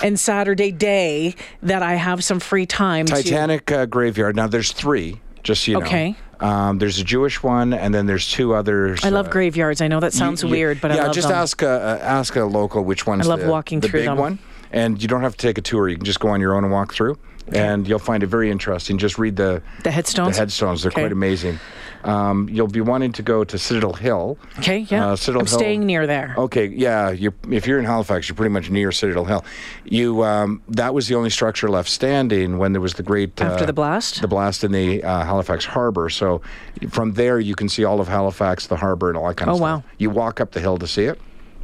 and 0.03 0.20
Saturday 0.20 0.72
day 0.72 1.36
that 1.62 1.84
I 1.84 1.96
have 1.96 2.15
some 2.24 2.40
free 2.40 2.66
time. 2.66 3.06
to- 3.08 3.14
Titanic 3.14 3.72
uh, 3.72 3.86
graveyard. 3.86 4.36
Now 4.36 4.48
there's 4.48 4.72
three. 4.72 5.20
Just 5.44 5.64
so 5.66 5.72
you 5.72 5.80
know. 5.80 5.86
Okay. 5.86 6.16
Um, 6.40 6.80
there's 6.80 7.00
a 7.00 7.04
Jewish 7.04 7.42
one, 7.44 7.74
and 7.74 7.94
then 7.94 8.08
there's 8.08 8.30
two 8.30 8.54
others. 8.56 9.06
I 9.06 9.10
love 9.10 9.28
uh, 9.28 9.32
graveyards. 9.32 9.80
I 9.80 9.88
know 9.88 10.00
that 10.00 10.12
sounds 10.12 10.42
You- 10.44 10.50
you- 10.50 10.52
weird, 10.56 10.82
but 10.82 10.92
yeah, 10.92 11.04
I 11.04 11.06
love 11.06 11.16
just 11.16 11.28
them. 11.30 11.38
ask 11.38 11.62
a 11.62 11.70
uh, 11.70 11.98
ask 12.02 12.36
a 12.36 12.44
local 12.46 12.84
which 12.84 13.06
one's 13.08 13.26
I 13.26 13.30
love 13.30 13.40
the, 13.42 13.50
walking 13.50 13.80
the 13.80 13.88
through 13.88 14.00
big 14.02 14.08
them. 14.08 14.18
one, 14.18 14.40
and 14.72 15.02
you 15.02 15.08
don't 15.08 15.22
have 15.22 15.38
to 15.38 15.48
take 15.48 15.58
a 15.58 15.62
tour. 15.62 15.88
You 15.88 15.96
can 15.96 16.04
just 16.06 16.20
go 16.20 16.28
on 16.30 16.42
your 16.42 16.56
own 16.56 16.64
and 16.66 16.74
walk 16.74 16.94
through, 16.94 17.18
and 17.54 17.88
you'll 17.88 18.00
find 18.00 18.24
it 18.24 18.28
very 18.28 18.50
interesting. 18.52 18.98
Just 18.98 19.18
read 19.18 19.36
the 19.36 19.62
The 19.84 19.92
headstones? 19.92 20.36
The 20.36 20.42
headstones, 20.42 20.82
they're 20.84 20.92
Okay. 20.92 21.02
quite 21.02 21.12
amazing. 21.12 21.60
Um, 22.04 22.48
you'll 22.52 22.68
be 22.68 22.82
wanting 22.82 23.12
to 23.14 23.24
go 23.24 23.44
to 23.44 23.58
Citadel 23.58 23.94
Hill. 23.94 24.38
Okay, 24.60 24.80
yeah. 24.90 25.08
Uh, 25.08 25.16
Citadel 25.16 25.42
I'm 25.42 25.48
Hill- 25.48 25.58
staying 25.58 25.86
near 25.88 26.06
there. 26.06 26.36
Okay, 26.38 26.68
yeah. 26.68 27.10
You're, 27.10 27.34
if 27.50 27.66
you're 27.66 27.80
in 27.80 27.86
Halifax, 27.86 28.30
you're 28.30 28.36
pretty 28.36 28.52
much 28.54 28.70
near 28.70 28.92
Citadel 28.92 29.25
Hill. 29.25 29.44
You 29.86 30.24
um, 30.24 30.62
that 30.70 30.94
was 30.94 31.08
the 31.08 31.16
only 31.16 31.32
structure 31.32 31.68
left 31.68 31.90
standing 31.90 32.58
when 32.60 32.74
there 32.74 32.82
was 32.82 32.94
the 32.94 33.04
great 33.04 33.42
After 33.42 33.64
uh, 33.64 33.66
the 33.68 33.74
blast? 33.74 34.22
The 34.22 34.28
blast 34.28 34.64
in 34.64 34.72
the 34.72 35.04
uh, 35.04 35.24
Halifax 35.25 35.66
harbor. 35.66 36.10
So 36.10 36.42
from 36.90 37.14
there, 37.14 37.40
you 37.40 37.56
can 37.56 37.70
see 37.70 37.84
all 37.84 38.00
of 38.00 38.08
Halifax, 38.08 38.68
the 38.68 38.75
harbor, 38.78 39.10
and 39.10 39.18
all 39.18 39.28
that 39.28 39.38
kind 39.38 39.50
of 39.50 39.56
Oh, 39.56 39.58
stuff. 39.58 39.84
wow. 39.84 39.84
You 39.98 40.12
walk 40.12 40.40
up 40.40 40.52
the 40.52 40.60
hill 40.60 40.78
to 40.78 40.86
see 40.88 41.06
it. 41.06 41.20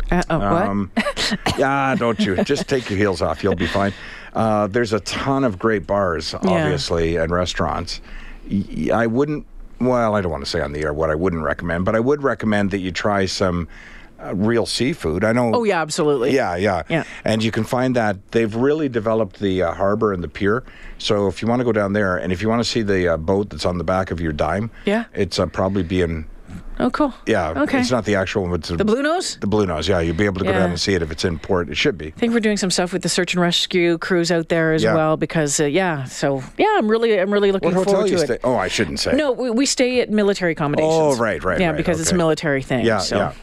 Uh, 0.09 0.23
oh, 0.29 0.39
what? 0.39 0.63
Um, 0.63 0.91
yeah, 1.57 1.93
don't 1.95 2.19
you? 2.19 2.43
Just 2.43 2.67
take 2.67 2.89
your 2.89 2.97
heels 2.97 3.21
off. 3.21 3.43
You'll 3.43 3.55
be 3.55 3.67
fine. 3.67 3.93
Uh, 4.33 4.67
there's 4.67 4.93
a 4.93 5.00
ton 5.01 5.43
of 5.43 5.59
great 5.59 5.85
bars, 5.85 6.33
obviously, 6.33 7.17
and 7.17 7.31
restaurants. 7.31 8.01
I 8.93 9.07
wouldn't. 9.07 9.45
Well, 9.79 10.15
I 10.15 10.21
don't 10.21 10.31
want 10.31 10.43
to 10.43 10.50
say 10.50 10.61
on 10.61 10.73
the 10.73 10.81
air 10.81 10.93
what 10.93 11.09
I 11.09 11.15
wouldn't 11.15 11.43
recommend, 11.43 11.85
but 11.85 11.95
I 11.95 12.00
would 12.00 12.21
recommend 12.23 12.71
that 12.71 12.79
you 12.79 12.91
try 12.91 13.25
some 13.25 13.67
uh, 14.23 14.35
real 14.35 14.65
seafood. 14.67 15.23
I 15.23 15.31
know. 15.33 15.51
Oh 15.55 15.63
yeah, 15.63 15.81
absolutely. 15.81 16.35
Yeah, 16.35 16.55
yeah, 16.55 16.83
Yeah. 16.88 17.03
And 17.25 17.43
you 17.43 17.50
can 17.51 17.63
find 17.63 17.95
that 17.95 18.31
they've 18.31 18.53
really 18.55 18.89
developed 18.89 19.39
the 19.39 19.63
uh, 19.63 19.73
harbor 19.73 20.13
and 20.13 20.23
the 20.23 20.27
pier. 20.27 20.63
So 21.00 21.27
if 21.27 21.41
you 21.41 21.47
want 21.47 21.61
to 21.61 21.63
go 21.65 21.71
down 21.71 21.93
there, 21.93 22.15
and 22.17 22.31
if 22.31 22.41
you 22.43 22.47
want 22.50 22.59
to 22.63 22.69
see 22.69 22.83
the 22.83 23.13
uh, 23.13 23.17
boat 23.17 23.50
that's 23.50 23.65
on 23.65 23.79
the 23.79 23.83
back 23.83 24.11
of 24.11 24.21
your 24.21 24.33
dime, 24.33 24.69
Yeah. 24.85 25.05
it's 25.15 25.39
uh, 25.39 25.47
probably 25.47 25.81
being 25.83 26.27
Oh, 26.79 26.89
cool. 26.89 27.13
yeah. 27.27 27.50
Okay. 27.63 27.79
It's 27.79 27.91
not 27.91 28.05
the 28.05 28.15
actual 28.15 28.43
one. 28.43 28.53
It's 28.55 28.70
the 28.70 28.84
Blue 28.84 29.03
Nose. 29.03 29.38
the 29.39 29.48
Blue 29.48 29.65
Nose. 29.67 29.88
Yeah, 29.88 30.00
you'll 30.00 30.15
be 30.15 30.25
able 30.25 30.39
to 30.39 30.46
go 30.46 30.51
Yeah. 30.51 30.60
down 30.60 30.70
and 30.72 30.79
see 30.79 30.93
it 30.96 31.01
if 31.03 31.12
it's 31.12 31.24
in 31.25 31.38
port. 31.38 31.70
It 31.70 31.75
should 31.77 31.98
be. 31.98 32.08
I 32.08 32.12
think 32.12 32.34
we're 32.34 32.39
doing 32.39 32.58
some 32.58 32.72
stuff 32.72 32.91
with 32.93 33.03
the 33.03 33.10
search 33.10 33.34
and 33.34 33.41
rescue 33.41 33.98
crews 34.00 34.31
out 34.31 34.50
there 34.50 34.74
as 34.74 34.81
Yeah. 34.84 34.96
well 34.96 35.15
because 35.17 35.60
uh, 35.60 35.65
yeah. 35.65 36.05
So 36.05 36.41
yeah, 36.58 36.75
I'm 36.77 36.89
really 36.89 37.20
I'm 37.20 37.31
really 37.31 37.51
looking 37.51 37.67
What 37.67 37.75
hotel 37.75 37.93
forward 37.93 38.10
you 38.10 38.17
to 38.17 38.25
stay? 38.25 38.34
it. 38.36 38.41
Oh, 38.43 38.55
I 38.55 38.67
shouldn't 38.67 39.00
say. 39.00 39.13
No, 39.13 39.31
we, 39.31 39.51
we 39.51 39.65
stay 39.65 40.01
at 40.01 40.10
military 40.10 40.53
accommodations. 40.53 40.93
Oh, 40.93 41.15
right, 41.17 41.43
right, 41.43 41.60
Yeah, 41.60 41.67
right, 41.70 41.77
because 41.77 42.01
it's 42.01 42.12
a 42.12 42.15
military 42.15 42.63
thing. 42.63 42.86
Yeah, 42.86 42.98
so. 43.00 43.17
yeah. 43.17 43.34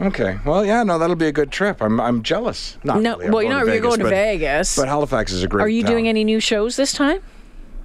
Okay. 0.00 0.38
Well, 0.46 0.64
yeah. 0.64 0.82
No, 0.82 0.98
that'll 0.98 1.14
be 1.14 1.26
a 1.26 1.32
good 1.32 1.50
trip. 1.52 1.82
I'm 1.82 2.00
I'm 2.00 2.22
jealous. 2.22 2.78
Not 2.84 3.02
No, 3.02 3.12
really. 3.12 3.26
I'm 3.26 3.32
well, 3.32 3.42
you're 3.42 3.52
not. 3.52 3.66
You're 3.66 3.80
going 3.80 3.98
to 3.98 4.04
but- 4.06 4.10
Vegas. 4.10 4.74
But 4.76 4.88
Halifax 4.88 5.30
is 5.30 5.42
a 5.42 5.46
great. 5.46 5.62
Are 5.62 5.68
you 5.68 5.82
town. 5.82 5.92
doing 5.92 6.08
any 6.08 6.24
new 6.24 6.40
shows 6.40 6.76
this 6.76 6.92
time? 6.92 7.20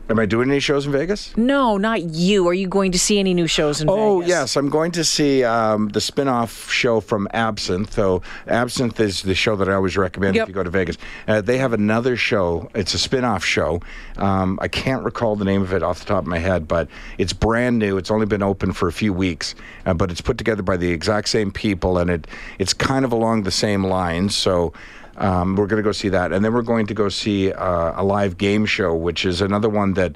Am 0.07 0.19
I 0.19 0.27
doing 0.27 0.51
any 0.51 0.59
shows 0.59 0.85
in 0.85 0.91
Vegas? 0.91 1.35
No, 1.35 1.77
not 1.77 2.03
you. 2.03 2.47
Are 2.47 2.53
you 2.53 2.67
going 2.67 2.91
to 2.91 3.00
see 3.00 3.17
any 3.17 3.33
new 3.33 3.47
shows 3.47 3.81
in 3.81 3.89
Oh 3.89 4.19
Vegas? 4.19 4.35
Oh, 4.35 4.39
yes, 4.39 4.55
I'm 4.55 4.69
going 4.69 4.91
to 4.91 5.03
see 5.03 5.43
um, 5.43 5.88
the 5.89 6.00
spin-off 6.00 6.71
show 6.71 7.00
from 7.00 7.27
Absinthe. 7.33 7.91
So 7.91 8.21
Absinthe 8.45 9.00
is 9.00 9.24
the 9.24 9.33
show 9.33 9.55
that 9.55 9.67
I 9.67 9.74
always 9.74 9.97
recommend 9.97 10.35
Yep. 10.35 10.43
if 10.43 10.50
you 10.50 10.53
go 10.53 10.62
to 10.63 10.69
Vegas. 10.69 10.97
Uh, 11.27 11.41
they 11.41 11.57
have 11.57 11.74
another 11.74 12.15
show. 12.17 12.69
It's 12.75 12.93
a 12.93 13.00
spin-off 13.00 13.43
show. 13.43 13.81
Um, 14.17 14.59
I 14.62 14.67
can't 14.67 15.03
recall 15.03 15.35
the 15.38 15.45
name 15.45 15.63
of 15.63 15.74
it 15.74 15.81
off 15.81 15.97
the 16.00 16.05
top 16.05 16.21
of 16.21 16.27
my 16.27 16.38
head, 16.39 16.67
but 16.67 16.88
it's 17.17 17.33
brand 17.33 17.79
new. 17.79 17.97
It's 17.97 18.12
only 18.12 18.27
been 18.27 18.43
open 18.43 18.74
for 18.74 18.88
a 18.88 18.93
few 18.93 19.12
weeks, 19.12 19.55
uh, 19.88 19.95
but 19.95 20.12
it's 20.12 20.21
put 20.21 20.38
together 20.38 20.62
by 20.62 20.77
the 20.77 20.91
exact 20.91 21.29
same 21.29 21.50
people, 21.51 21.97
and 21.97 22.12
it 22.12 22.27
it's 22.59 22.74
kind 22.75 23.05
of 23.05 23.12
along 23.12 23.41
the 23.43 23.51
same 23.51 23.83
lines. 23.83 24.35
So. 24.35 24.71
Um, 25.17 25.55
we're 25.55 25.67
going 25.67 25.81
to 25.81 25.88
go 25.88 25.91
see 25.93 26.10
that, 26.10 26.31
and 26.34 26.43
then 26.43 26.53
we're 26.53 26.62
going 26.62 26.88
to 26.88 26.93
go 26.93 27.07
see 27.10 27.51
uh, 27.51 27.93
a 28.01 28.03
live 28.03 28.38
game 28.38 28.65
show, 28.65 28.93
which 28.95 29.25
is 29.25 29.41
another 29.41 29.69
one 29.69 29.93
that 29.93 30.15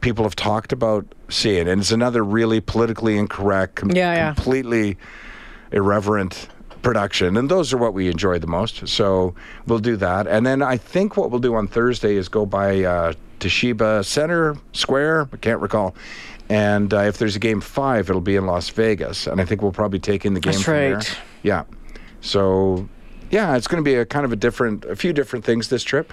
people 0.00 0.24
have 0.24 0.36
talked 0.36 0.72
about 0.72 1.06
seeing, 1.30 1.66
and 1.68 1.80
it's 1.80 1.92
another 1.92 2.22
really 2.22 2.60
politically 2.60 3.16
incorrect, 3.16 3.76
com- 3.76 3.90
Yeah, 3.92 4.14
yeah. 4.14 4.34
completely 4.34 4.98
irreverent 5.72 6.48
production, 6.82 7.36
and 7.38 7.50
those 7.50 7.72
are 7.72 7.78
what 7.78 7.94
we 7.94 8.08
enjoy 8.08 8.38
the 8.38 8.46
most. 8.46 8.86
So 8.86 9.34
we'll 9.66 9.78
do 9.78 9.96
that, 9.96 10.26
and 10.26 10.44
then 10.44 10.62
I 10.62 10.76
think 10.76 11.16
what 11.16 11.30
we'll 11.30 11.40
do 11.40 11.54
on 11.54 11.66
Thursday 11.66 12.16
is 12.16 12.28
go 12.28 12.44
by 12.44 12.84
uh, 12.84 13.12
Toshiba 13.40 14.04
Center 14.04 14.56
Square. 14.72 15.28
I 15.32 15.36
can't 15.38 15.60
recall. 15.60 15.94
And 16.50 16.92
uh, 16.92 16.98
if 17.04 17.16
there's 17.16 17.36
a 17.36 17.38
game 17.38 17.62
five, 17.62 18.10
it'll 18.10 18.20
be 18.20 18.36
in 18.36 18.44
Las 18.44 18.68
Vegas, 18.68 19.26
and 19.26 19.40
I 19.40 19.46
think 19.46 19.62
we'll 19.62 19.72
probably 19.72 19.98
take 19.98 20.26
in 20.26 20.34
the 20.34 20.40
game 20.40 20.52
That's 20.52 20.64
from 20.64 20.74
there. 20.74 20.94
right. 20.96 21.18
Yeah. 21.42 21.64
So, 22.20 22.86
yeah, 23.34 23.56
it's 23.56 23.66
going 23.66 23.82
to 23.82 23.88
be 23.88 23.96
a 23.96 24.06
kind 24.06 24.24
of 24.24 24.30
a 24.30 24.36
different, 24.36 24.84
a 24.84 24.94
few 24.94 25.12
different 25.12 25.44
things 25.44 25.68
this 25.68 25.82
trip. 25.82 26.12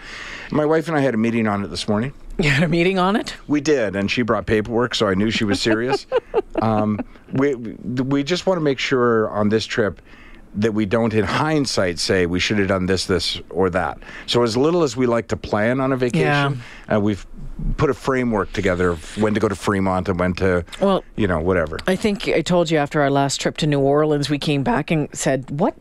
My 0.50 0.66
wife 0.66 0.88
and 0.88 0.98
I 0.98 1.02
had 1.02 1.14
a 1.14 1.18
meeting 1.18 1.48
on 1.48 1.64
it 1.64 1.68
this 1.68 1.88
morning. 1.88 2.14
You 2.40 2.50
had 2.50 2.64
a 2.64 2.68
meeting 2.68 2.98
on 2.98 3.16
it? 3.16 3.36
We 3.48 3.62
did, 3.62 3.96
and 3.96 4.10
she 4.10 4.24
brought 4.24 4.48
paperwork, 4.48 4.96
so 4.96 5.08
I 5.08 5.14
knew 5.14 5.30
she 5.30 5.44
was 5.44 5.62
serious. 5.62 6.08
um, 6.62 7.00
we 7.32 7.54
we 7.54 8.24
just 8.24 8.48
want 8.48 8.58
to 8.58 8.64
make 8.64 8.80
sure 8.80 9.30
on 9.30 9.50
this 9.50 9.68
trip 9.68 10.02
that 10.56 10.74
we 10.74 10.88
don't, 10.88 11.14
in 11.14 11.24
hindsight, 11.24 12.00
say 12.00 12.26
we 12.26 12.40
should 12.40 12.58
have 12.58 12.68
done 12.68 12.88
this, 12.88 13.06
this, 13.06 13.40
or 13.52 13.70
that. 13.70 14.00
So 14.26 14.42
as 14.42 14.58
little 14.58 14.82
as 14.82 14.98
we 14.98 15.06
like 15.06 15.28
to 15.28 15.38
plan 15.38 15.80
on 15.80 15.94
a 15.94 15.98
vacation, 15.98 16.62
yeah. 16.90 16.98
uh, 16.98 17.00
we've 17.00 17.26
put 17.78 17.90
a 17.92 17.94
framework 17.94 18.52
together 18.52 18.90
of 18.90 19.18
when 19.18 19.36
to 19.36 19.40
go 19.40 19.48
to 19.48 19.56
Fremont 19.56 20.10
and 20.10 20.20
when 20.20 20.34
to, 20.34 20.66
Well- 20.82 21.04
you 21.16 21.28
know, 21.28 21.40
whatever. 21.40 21.78
I 21.88 21.96
think 21.96 22.28
I 22.28 22.42
told 22.42 22.72
you 22.72 22.80
after 22.80 23.00
our 23.02 23.12
last 23.12 23.40
trip 23.40 23.58
to 23.58 23.68
New 23.68 23.80
Orleans, 23.80 24.30
we 24.30 24.40
came 24.40 24.64
back 24.64 24.90
and 24.90 25.08
said, 25.14 25.52
"What, 25.52 25.76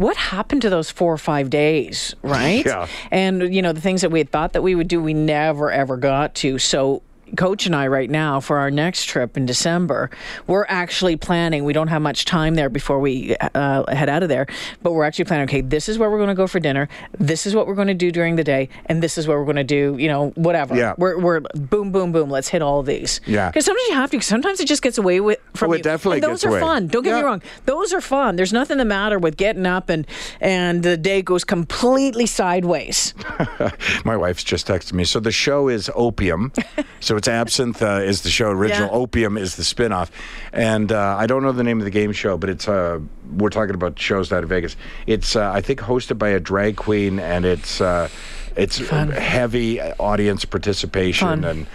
what 0.00 0.16
happened 0.16 0.62
to 0.62 0.70
those 0.70 0.90
four 0.90 1.12
or 1.12 1.18
five 1.18 1.50
days?" 1.50 2.14
Right? 2.22 2.64
Yeah. 2.64 2.86
And 3.10 3.54
you 3.54 3.62
know 3.62 3.72
the 3.72 3.80
things 3.80 4.00
that 4.00 4.10
we 4.10 4.18
had 4.18 4.30
thought 4.30 4.54
that 4.54 4.62
we 4.62 4.74
would 4.74 4.88
do, 4.88 5.00
we 5.02 5.14
never 5.14 5.70
ever 5.70 5.96
got 5.96 6.34
to. 6.36 6.58
So. 6.58 7.02
Coach 7.36 7.66
and 7.66 7.74
I, 7.76 7.86
right 7.86 8.10
now, 8.10 8.40
for 8.40 8.58
our 8.58 8.70
next 8.70 9.04
trip 9.04 9.36
in 9.36 9.46
December, 9.46 10.10
we're 10.46 10.66
actually 10.68 11.16
planning. 11.16 11.64
We 11.64 11.72
don't 11.72 11.88
have 11.88 12.02
much 12.02 12.24
time 12.24 12.54
there 12.54 12.68
before 12.68 13.00
we 13.00 13.36
uh, 13.54 13.94
head 13.94 14.08
out 14.08 14.22
of 14.22 14.28
there, 14.28 14.46
but 14.82 14.92
we're 14.92 15.04
actually 15.04 15.24
planning. 15.26 15.44
Okay, 15.44 15.60
this 15.60 15.88
is 15.88 15.98
where 15.98 16.10
we're 16.10 16.18
going 16.18 16.28
to 16.28 16.34
go 16.34 16.46
for 16.46 16.60
dinner. 16.60 16.88
This 17.18 17.46
is 17.46 17.54
what 17.54 17.66
we're 17.66 17.74
going 17.74 17.88
to 17.88 17.94
do 17.94 18.10
during 18.10 18.36
the 18.36 18.44
day, 18.44 18.68
and 18.86 19.02
this 19.02 19.18
is 19.18 19.26
what 19.28 19.36
we're 19.36 19.44
going 19.44 19.56
to 19.56 19.64
do. 19.64 19.96
You 19.98 20.08
know, 20.08 20.30
whatever. 20.30 20.74
Yeah. 20.76 20.94
We're, 20.98 21.18
we're 21.18 21.40
boom, 21.40 21.92
boom, 21.92 22.12
boom. 22.12 22.30
Let's 22.30 22.48
hit 22.48 22.62
all 22.62 22.82
these. 22.82 23.20
Yeah. 23.26 23.48
Because 23.50 23.64
sometimes 23.64 23.88
you 23.88 23.94
have 23.94 24.10
to. 24.10 24.20
Sometimes 24.20 24.60
it 24.60 24.68
just 24.68 24.82
gets 24.82 24.98
away 24.98 25.20
with 25.20 25.38
from 25.54 25.70
Oh, 25.70 25.74
it 25.74 25.78
you. 25.78 25.82
definitely 25.82 26.18
and 26.18 26.24
those 26.24 26.42
gets 26.42 26.44
are 26.46 26.48
away. 26.50 26.60
fun. 26.60 26.86
Don't 26.86 27.02
get 27.02 27.14
me 27.16 27.22
wrong. 27.22 27.42
Those 27.66 27.92
are 27.92 28.00
fun. 28.00 28.36
There's 28.36 28.52
nothing 28.52 28.78
the 28.78 28.84
matter 28.84 29.18
with 29.18 29.36
getting 29.36 29.66
up 29.66 29.88
and 29.88 30.06
and 30.40 30.82
the 30.82 30.96
day 30.96 31.22
goes 31.22 31.44
completely 31.44 32.26
sideways. 32.26 33.14
My 34.04 34.16
wife's 34.16 34.42
just 34.44 34.66
texted 34.66 34.92
me. 34.94 35.04
So 35.04 35.20
the 35.20 35.30
show 35.32 35.68
is 35.68 35.90
Opium. 35.94 36.52
so 37.00 37.16
it's 37.20 37.28
Absinthe 37.28 37.82
uh, 37.82 38.00
is 38.02 38.22
the 38.22 38.30
show 38.30 38.50
original. 38.50 38.88
Yeah. 38.88 38.94
Opium 38.94 39.36
is 39.36 39.56
the 39.56 39.64
spin-off. 39.64 40.10
And 40.52 40.90
uh, 40.90 41.16
I 41.18 41.26
don't 41.26 41.42
know 41.42 41.52
the 41.52 41.62
name 41.62 41.78
of 41.78 41.84
the 41.84 41.90
game 41.90 42.12
show, 42.12 42.36
but 42.36 42.48
it's 42.50 42.66
uh, 42.66 42.98
we're 43.36 43.50
talking 43.50 43.74
about 43.74 43.98
shows 43.98 44.32
out 44.32 44.42
of 44.42 44.48
Vegas. 44.48 44.76
It's 45.06 45.36
uh, 45.36 45.52
I 45.52 45.60
think 45.60 45.80
hosted 45.80 46.18
by 46.18 46.30
a 46.30 46.40
drag 46.40 46.76
queen, 46.76 47.18
and 47.20 47.44
it's 47.44 47.80
uh, 47.80 48.08
it's 48.56 48.78
heavy 48.78 49.80
audience 49.80 50.44
participation 50.44 51.28
Fun. 51.28 51.44
and. 51.44 51.66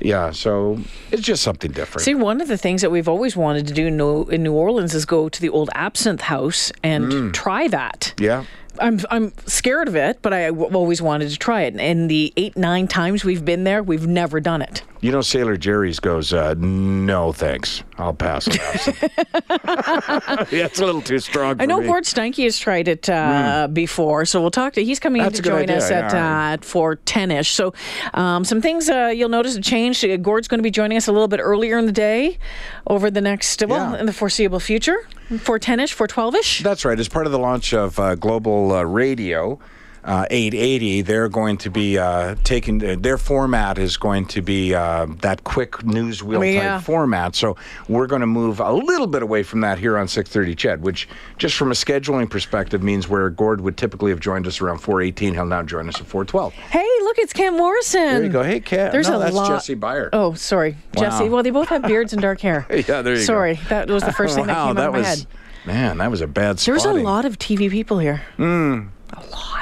Yeah, 0.00 0.30
so 0.30 0.78
it's 1.10 1.22
just 1.22 1.42
something 1.42 1.72
different. 1.72 2.04
See, 2.04 2.14
one 2.14 2.40
of 2.40 2.46
the 2.46 2.56
things 2.56 2.82
that 2.82 2.90
we've 2.92 3.08
always 3.08 3.36
wanted 3.36 3.66
to 3.66 3.74
do 3.74 3.88
in 3.88 3.96
New, 3.96 4.22
in 4.26 4.44
New 4.44 4.52
Orleans 4.52 4.94
is 4.94 5.04
go 5.04 5.28
to 5.28 5.40
the 5.40 5.48
old 5.48 5.70
Absinthe 5.74 6.20
House 6.20 6.70
and 6.84 7.10
Mm. 7.10 7.32
try 7.32 7.66
that. 7.66 8.14
yeah. 8.20 8.44
I'm 8.80 9.00
I'm 9.10 9.32
scared 9.46 9.88
of 9.88 9.96
it, 9.96 10.20
but 10.22 10.32
I 10.32 10.46
w- 10.46 10.72
always 10.74 11.00
wanted 11.02 11.30
to 11.30 11.36
try 11.36 11.62
it. 11.62 11.74
And 11.78 12.10
the 12.10 12.32
eight 12.36 12.56
nine 12.56 12.88
times 12.88 13.24
we've 13.24 13.44
been 13.44 13.64
there, 13.64 13.82
we've 13.82 14.06
never 14.06 14.40
done 14.40 14.62
it. 14.62 14.82
You 15.00 15.12
know, 15.12 15.20
Sailor 15.20 15.56
Jerry's 15.56 16.00
goes, 16.00 16.32
uh, 16.32 16.54
no 16.58 17.32
thanks. 17.32 17.84
I'll 17.98 18.12
pass 18.14 18.48
yeah, 19.58 20.64
it's 20.66 20.80
a 20.80 20.84
little 20.84 21.00
too 21.02 21.18
strong 21.20 21.56
for 21.56 21.62
I 21.62 21.66
know 21.66 21.80
me. 21.80 21.86
Gord 21.86 22.02
Steinke 22.04 22.42
has 22.44 22.58
tried 22.58 22.88
it 22.88 23.08
uh, 23.08 23.68
before, 23.72 24.24
so 24.24 24.40
we'll 24.40 24.50
talk 24.50 24.72
to. 24.74 24.84
He's 24.84 24.98
coming 24.98 25.22
That's 25.22 25.38
in 25.38 25.44
to 25.44 25.50
join 25.50 25.62
idea, 25.62 25.76
us 25.78 25.90
at 25.90 26.12
yeah. 26.12 26.54
uh, 26.54 26.56
four 26.62 26.96
ten 26.96 27.30
ish. 27.30 27.50
So, 27.50 27.74
um, 28.14 28.44
some 28.44 28.60
things 28.60 28.88
uh, 28.88 29.12
you'll 29.14 29.28
notice 29.28 29.54
have 29.54 29.62
changed. 29.64 30.04
Uh, 30.04 30.16
Gord's 30.16 30.48
going 30.48 30.58
to 30.58 30.62
be 30.64 30.70
joining 30.70 30.96
us 30.96 31.06
a 31.06 31.12
little 31.12 31.28
bit 31.28 31.40
earlier 31.40 31.78
in 31.78 31.86
the 31.86 31.92
day, 31.92 32.38
over 32.86 33.10
the 33.10 33.20
next 33.20 33.62
well 33.66 33.92
Yeah. 33.94 34.00
in 34.00 34.06
the 34.06 34.12
foreseeable 34.12 34.60
future, 34.60 35.06
four 35.36 35.58
ten 35.58 35.80
ish, 35.80 35.92
four 35.92 36.06
twelve 36.06 36.34
ish. 36.34 36.62
That's 36.62 36.84
right. 36.84 36.98
As 36.98 37.08
part 37.08 37.26
of 37.26 37.32
the 37.32 37.38
launch 37.38 37.74
of 37.74 37.98
uh, 37.98 38.14
Global 38.14 38.72
uh, 38.72 38.82
Radio 38.82 39.58
uh, 40.04 40.26
880, 40.30 41.02
they're 41.02 41.28
going 41.28 41.56
to 41.58 41.70
be 41.70 41.98
uh, 41.98 42.34
taking 42.44 42.82
uh, 42.84 42.96
their 42.98 43.18
format 43.18 43.78
is 43.78 43.96
going 43.96 44.26
to 44.26 44.40
be 44.42 44.74
uh, 44.74 45.06
that 45.20 45.44
quick 45.44 45.84
news 45.84 46.22
wheel 46.22 46.40
type 46.40 46.54
Yeah. 46.54 46.80
format. 46.80 47.34
So 47.34 47.56
we're 47.88 48.06
going 48.06 48.20
to 48.20 48.26
move 48.26 48.60
a 48.60 48.72
little 48.72 49.06
bit 49.06 49.22
away 49.22 49.42
from 49.42 49.60
that 49.62 49.78
here 49.78 49.98
on 49.98 50.08
630 50.08 50.54
Ched, 50.56 50.80
which 50.80 51.08
just 51.36 51.56
from 51.56 51.70
a 51.70 51.74
scheduling 51.74 52.28
perspective 52.30 52.82
means 52.82 53.08
where 53.08 53.28
Gord 53.30 53.60
would 53.60 53.76
typically 53.76 54.10
have 54.10 54.20
joined 54.20 54.46
us 54.46 54.60
around 54.60 54.78
418, 54.78 55.34
he'll 55.34 55.44
now 55.46 55.62
join 55.62 55.88
us 55.88 56.00
at 56.00 56.06
412. 56.06 56.52
Hey, 56.54 56.86
look, 57.02 57.18
it's 57.18 57.32
Kent 57.32 57.56
Morrison. 57.56 58.00
There 58.02 58.22
you 58.24 58.28
go. 58.30 58.42
Hey, 58.42 58.60
Kat. 58.60 58.92
There's 58.92 59.08
no, 59.08 59.16
a 59.16 59.18
that's 59.18 59.34
lot. 59.34 59.48
Jesse 59.48 59.74
Beyer. 59.74 60.10
Oh, 60.12 60.34
sorry, 60.34 60.76
Jesse. 60.96 61.28
Well, 61.28 61.42
they 61.42 61.50
both 61.50 61.68
have 61.68 61.82
beards 61.82 62.12
and 62.12 62.22
dark 62.22 62.40
hair. 62.40 62.66
Yeah, 62.88 63.02
there 63.02 63.14
you 63.14 63.18
go. 63.20 63.24
sorry, 63.24 63.54
that 63.68 63.90
was 63.90 64.02
the 64.04 64.12
first 64.12 64.34
thing 64.36 64.46
that 64.46 64.56
wow, 64.56 64.66
came 64.68 64.76
that 64.76 64.82
out 64.84 64.88
of 64.88 64.92
my 64.94 64.98
was, 65.00 65.06
head. 65.18 65.26
Man, 65.66 65.98
that 65.98 66.10
was 66.10 66.20
a 66.20 66.26
bad 66.26 66.58
story. 66.60 66.78
There's 66.78 66.86
a 66.86 66.92
lot 66.92 67.24
of 67.24 67.38
TV 67.38 67.68
people 67.70 67.98
here. 67.98 68.22
Hmm. 68.36 68.86
A 69.12 69.20
lot. 69.26 69.57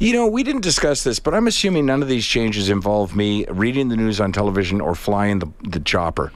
You 0.00 0.12
know, 0.12 0.26
we 0.26 0.42
didn't 0.42 0.62
discuss 0.62 1.04
this, 1.04 1.18
but 1.18 1.34
I'm 1.34 1.46
assuming 1.46 1.86
none 1.86 2.02
of 2.02 2.08
these 2.08 2.26
changes 2.26 2.68
involve 2.68 3.16
me 3.16 3.44
reading 3.46 3.88
the 3.88 3.96
news 3.96 4.20
on 4.20 4.32
television 4.32 4.80
or 4.80 4.94
flying 4.94 5.40
the, 5.40 5.48
the 5.68 5.80
chopper. 5.80 6.32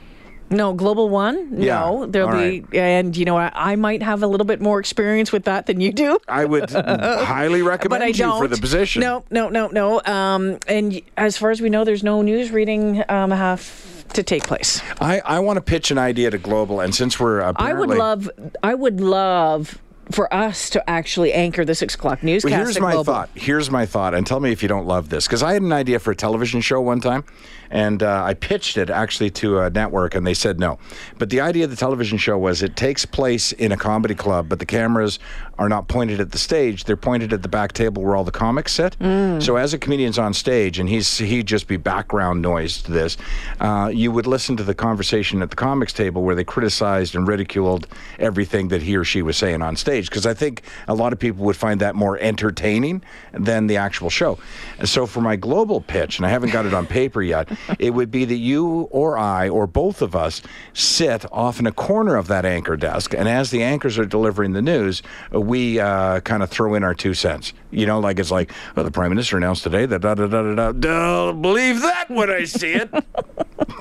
No, 0.52 0.74
Global 0.74 1.08
One. 1.08 1.60
Yeah, 1.62 1.80
No, 1.80 2.06
there'll 2.06 2.28
all 2.28 2.34
be, 2.36 2.64
and 2.74 3.16
you 3.16 3.24
know, 3.24 3.38
I, 3.38 3.50
I 3.54 3.76
might 3.76 4.02
have 4.02 4.22
a 4.22 4.26
little 4.26 4.44
bit 4.44 4.60
more 4.60 4.78
experience 4.78 5.32
with 5.32 5.44
that 5.44 5.66
than 5.66 5.80
you 5.80 5.92
do. 5.92 6.18
I 6.28 6.44
would 6.44 6.70
highly 6.70 7.62
recommend 7.62 8.00
but 8.00 8.02
I 8.02 8.08
you 8.08 8.14
don't. 8.14 8.38
for 8.38 8.48
the 8.48 8.58
position. 8.58 9.00
No, 9.00 9.24
no, 9.30 9.48
no, 9.48 9.68
no. 9.68 10.02
Um, 10.04 10.58
and 10.68 11.00
as 11.16 11.38
far 11.38 11.50
as 11.50 11.62
we 11.62 11.70
know, 11.70 11.84
there's 11.84 12.04
no 12.04 12.20
news 12.20 12.50
reading 12.50 13.02
um, 13.08 13.30
have 13.30 14.06
to 14.12 14.22
take 14.22 14.44
place. 14.44 14.82
I, 15.00 15.20
I 15.24 15.38
want 15.38 15.56
to 15.56 15.62
pitch 15.62 15.90
an 15.90 15.98
idea 15.98 16.30
to 16.30 16.38
Global, 16.38 16.80
and 16.80 16.94
since 16.94 17.18
we're 17.18 17.40
I 17.56 17.72
would 17.72 17.88
love, 17.88 18.30
I 18.62 18.74
would 18.74 19.00
love 19.00 19.80
for 20.12 20.32
us 20.32 20.70
to 20.70 20.90
actually 20.90 21.32
anchor 21.32 21.64
the 21.64 21.74
six 21.74 21.94
o'clock 21.94 22.22
newscast. 22.22 22.52
Well, 22.52 22.64
here's 22.64 22.80
my 22.80 22.92
Global. 22.92 23.12
thought. 23.12 23.30
Here's 23.34 23.70
my 23.70 23.86
thought, 23.86 24.14
and 24.14 24.26
tell 24.26 24.40
me 24.40 24.52
if 24.52 24.62
you 24.62 24.68
don't 24.68 24.86
love 24.86 25.08
this. 25.08 25.26
Because 25.26 25.42
I 25.42 25.54
had 25.54 25.62
an 25.62 25.72
idea 25.72 25.98
for 25.98 26.10
a 26.12 26.16
television 26.16 26.60
show 26.60 26.80
one 26.80 27.00
time, 27.00 27.24
and 27.72 28.02
uh, 28.02 28.22
I 28.24 28.34
pitched 28.34 28.76
it 28.76 28.90
actually 28.90 29.30
to 29.30 29.58
a 29.60 29.70
network, 29.70 30.14
and 30.14 30.24
they 30.26 30.34
said 30.34 30.60
no. 30.60 30.78
But 31.18 31.30
the 31.30 31.40
idea 31.40 31.64
of 31.64 31.70
the 31.70 31.76
television 31.76 32.18
show 32.18 32.38
was 32.38 32.62
it 32.62 32.76
takes 32.76 33.04
place 33.04 33.50
in 33.52 33.72
a 33.72 33.76
comedy 33.76 34.14
club, 34.14 34.48
but 34.48 34.60
the 34.60 34.66
cameras 34.66 35.18
are 35.58 35.68
not 35.68 35.88
pointed 35.88 36.20
at 36.20 36.30
the 36.30 36.38
stage; 36.38 36.84
they're 36.84 36.96
pointed 36.96 37.32
at 37.32 37.42
the 37.42 37.48
back 37.48 37.72
table 37.72 38.02
where 38.02 38.14
all 38.14 38.24
the 38.24 38.30
comics 38.30 38.72
sit. 38.74 38.96
So 39.40 39.56
as 39.56 39.74
a 39.74 39.78
comedian's 39.78 40.18
on 40.18 40.34
stage, 40.34 40.78
and 40.78 40.88
he's 40.88 41.18
he'd 41.18 41.46
just 41.46 41.66
be 41.66 41.76
background 41.76 42.42
noise 42.42 42.82
to 42.82 42.92
this, 42.92 43.16
uh, 43.60 43.90
you 43.92 44.12
would 44.12 44.26
listen 44.26 44.56
to 44.58 44.62
the 44.62 44.74
conversation 44.74 45.42
at 45.42 45.50
the 45.50 45.56
comics 45.56 45.92
table 45.92 46.22
where 46.22 46.34
they 46.34 46.44
criticized 46.44 47.14
and 47.16 47.26
ridiculed 47.26 47.86
everything 48.18 48.68
that 48.68 48.82
he 48.82 48.96
or 48.96 49.04
she 49.04 49.22
was 49.22 49.36
saying 49.36 49.62
on 49.62 49.76
stage. 49.76 50.10
Because 50.10 50.26
I 50.26 50.34
think 50.34 50.62
a 50.88 50.94
lot 50.94 51.12
of 51.12 51.18
people 51.18 51.44
would 51.46 51.56
find 51.56 51.80
that 51.80 51.94
more 51.94 52.18
entertaining 52.18 53.02
than 53.32 53.66
the 53.66 53.78
actual 53.78 54.10
show. 54.10 54.38
And 54.78 54.88
so 54.88 55.06
for 55.06 55.20
my 55.22 55.36
global 55.36 55.80
pitch, 55.80 56.18
and 56.18 56.26
I 56.26 56.28
haven't 56.28 56.50
got 56.50 56.66
it 56.66 56.74
on 56.74 56.86
paper 56.86 57.22
yet, 57.22 57.48
it 57.78 57.90
would 57.90 58.10
be 58.10 58.24
that 58.24 58.36
you 58.36 58.88
or 58.90 59.18
I 59.18 59.48
or 59.48 59.66
both 59.66 60.02
of 60.02 60.14
us 60.16 60.42
sit 60.72 61.24
off 61.32 61.58
in 61.60 61.66
a 61.66 61.72
corner 61.72 62.16
of 62.16 62.28
that 62.28 62.44
anchor 62.44 62.76
desk, 62.76 63.14
and 63.14 63.28
as 63.28 63.50
the 63.50 63.62
anchors 63.62 63.98
are 63.98 64.04
delivering 64.04 64.52
the 64.52 64.62
news, 64.62 65.02
we 65.30 65.80
uh, 65.80 66.20
kind 66.20 66.42
of 66.42 66.50
throw 66.50 66.74
in 66.74 66.82
our 66.84 66.94
two 66.94 67.14
cents. 67.14 67.52
You 67.70 67.86
know, 67.86 68.00
like 68.00 68.18
it's 68.18 68.30
like, 68.30 68.52
well, 68.76 68.84
the 68.84 68.90
prime 68.90 69.10
minister 69.10 69.36
announced 69.36 69.62
today 69.62 69.86
that 69.86 70.00
da 70.00 70.14
da 70.14 70.26
da 70.26 70.42
da 70.42 70.54
da. 70.54 70.72
Don't 70.72 71.42
believe 71.42 71.80
that 71.82 72.10
when 72.10 72.30
I 72.30 72.44
see 72.44 72.72
it. 72.72 72.90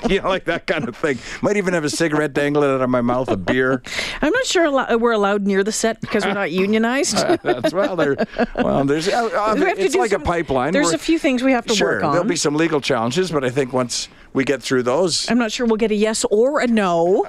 you 0.08 0.20
know, 0.20 0.28
like 0.28 0.44
that 0.44 0.66
kind 0.66 0.88
of 0.88 0.96
thing. 0.96 1.18
Might 1.42 1.56
even 1.56 1.74
have 1.74 1.84
a 1.84 1.90
cigarette 1.90 2.32
dangling 2.32 2.70
out 2.70 2.80
of 2.80 2.90
my 2.90 3.00
mouth, 3.00 3.28
a 3.28 3.36
beer. 3.36 3.82
I'm 4.20 4.32
not 4.32 4.46
sure 4.46 4.64
allo- 4.66 4.96
we're 4.98 5.12
allowed 5.12 5.42
near 5.46 5.62
the 5.64 5.72
set 5.72 6.00
because 6.00 6.24
we're 6.24 6.32
not 6.34 6.50
unionized. 6.52 7.16
That's 7.42 7.72
well, 7.72 7.96
there. 7.96 8.16
Well, 8.56 8.84
there's. 8.84 9.08
Uh, 9.08 9.26
uh, 9.32 9.54
We 9.58 9.66
it's 9.72 9.94
like 9.94 10.10
some- 10.10 10.22
a 10.22 10.24
pipeline. 10.24 10.72
There's 10.72 10.86
We're- 10.86 10.96
a 10.96 10.98
few 10.98 11.18
things 11.18 11.42
we 11.42 11.52
have 11.52 11.66
to 11.66 11.74
Sure, 11.74 11.92
work 11.94 12.04
on. 12.04 12.12
there'll 12.12 12.26
be 12.28 12.36
some 12.36 12.54
legal 12.54 12.80
challenges, 12.80 13.30
but 13.30 13.44
I 13.44 13.50
think 13.50 13.72
once 13.72 14.08
we 14.34 14.44
get 14.44 14.62
through 14.62 14.82
those, 14.84 15.30
I'm 15.30 15.38
not 15.38 15.52
sure 15.52 15.66
we'll 15.66 15.76
get 15.76 15.90
a 15.90 15.94
yes 15.94 16.24
or 16.30 16.60
a 16.60 16.66
no 16.66 17.26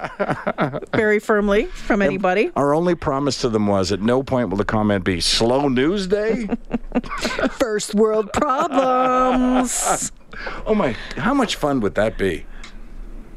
very 0.94 1.18
firmly 1.18 1.66
from 1.66 2.00
anybody. 2.02 2.50
our 2.56 2.74
only 2.74 2.94
promise 2.94 3.40
to 3.42 3.48
them 3.50 3.66
was 3.66 3.92
at 3.92 4.00
no 4.00 4.22
point 4.22 4.48
will 4.48 4.56
the 4.56 4.64
comment 4.64 5.04
be 5.04 5.20
slow 5.20 5.68
news 5.68 6.06
day. 6.06 6.48
First 7.50 7.94
world 7.94 8.32
problems. 8.32 10.12
oh 10.66 10.74
my, 10.74 10.96
how 11.16 11.34
much 11.34 11.56
fun 11.56 11.80
would 11.80 11.94
that 11.96 12.16
be? 12.16 12.46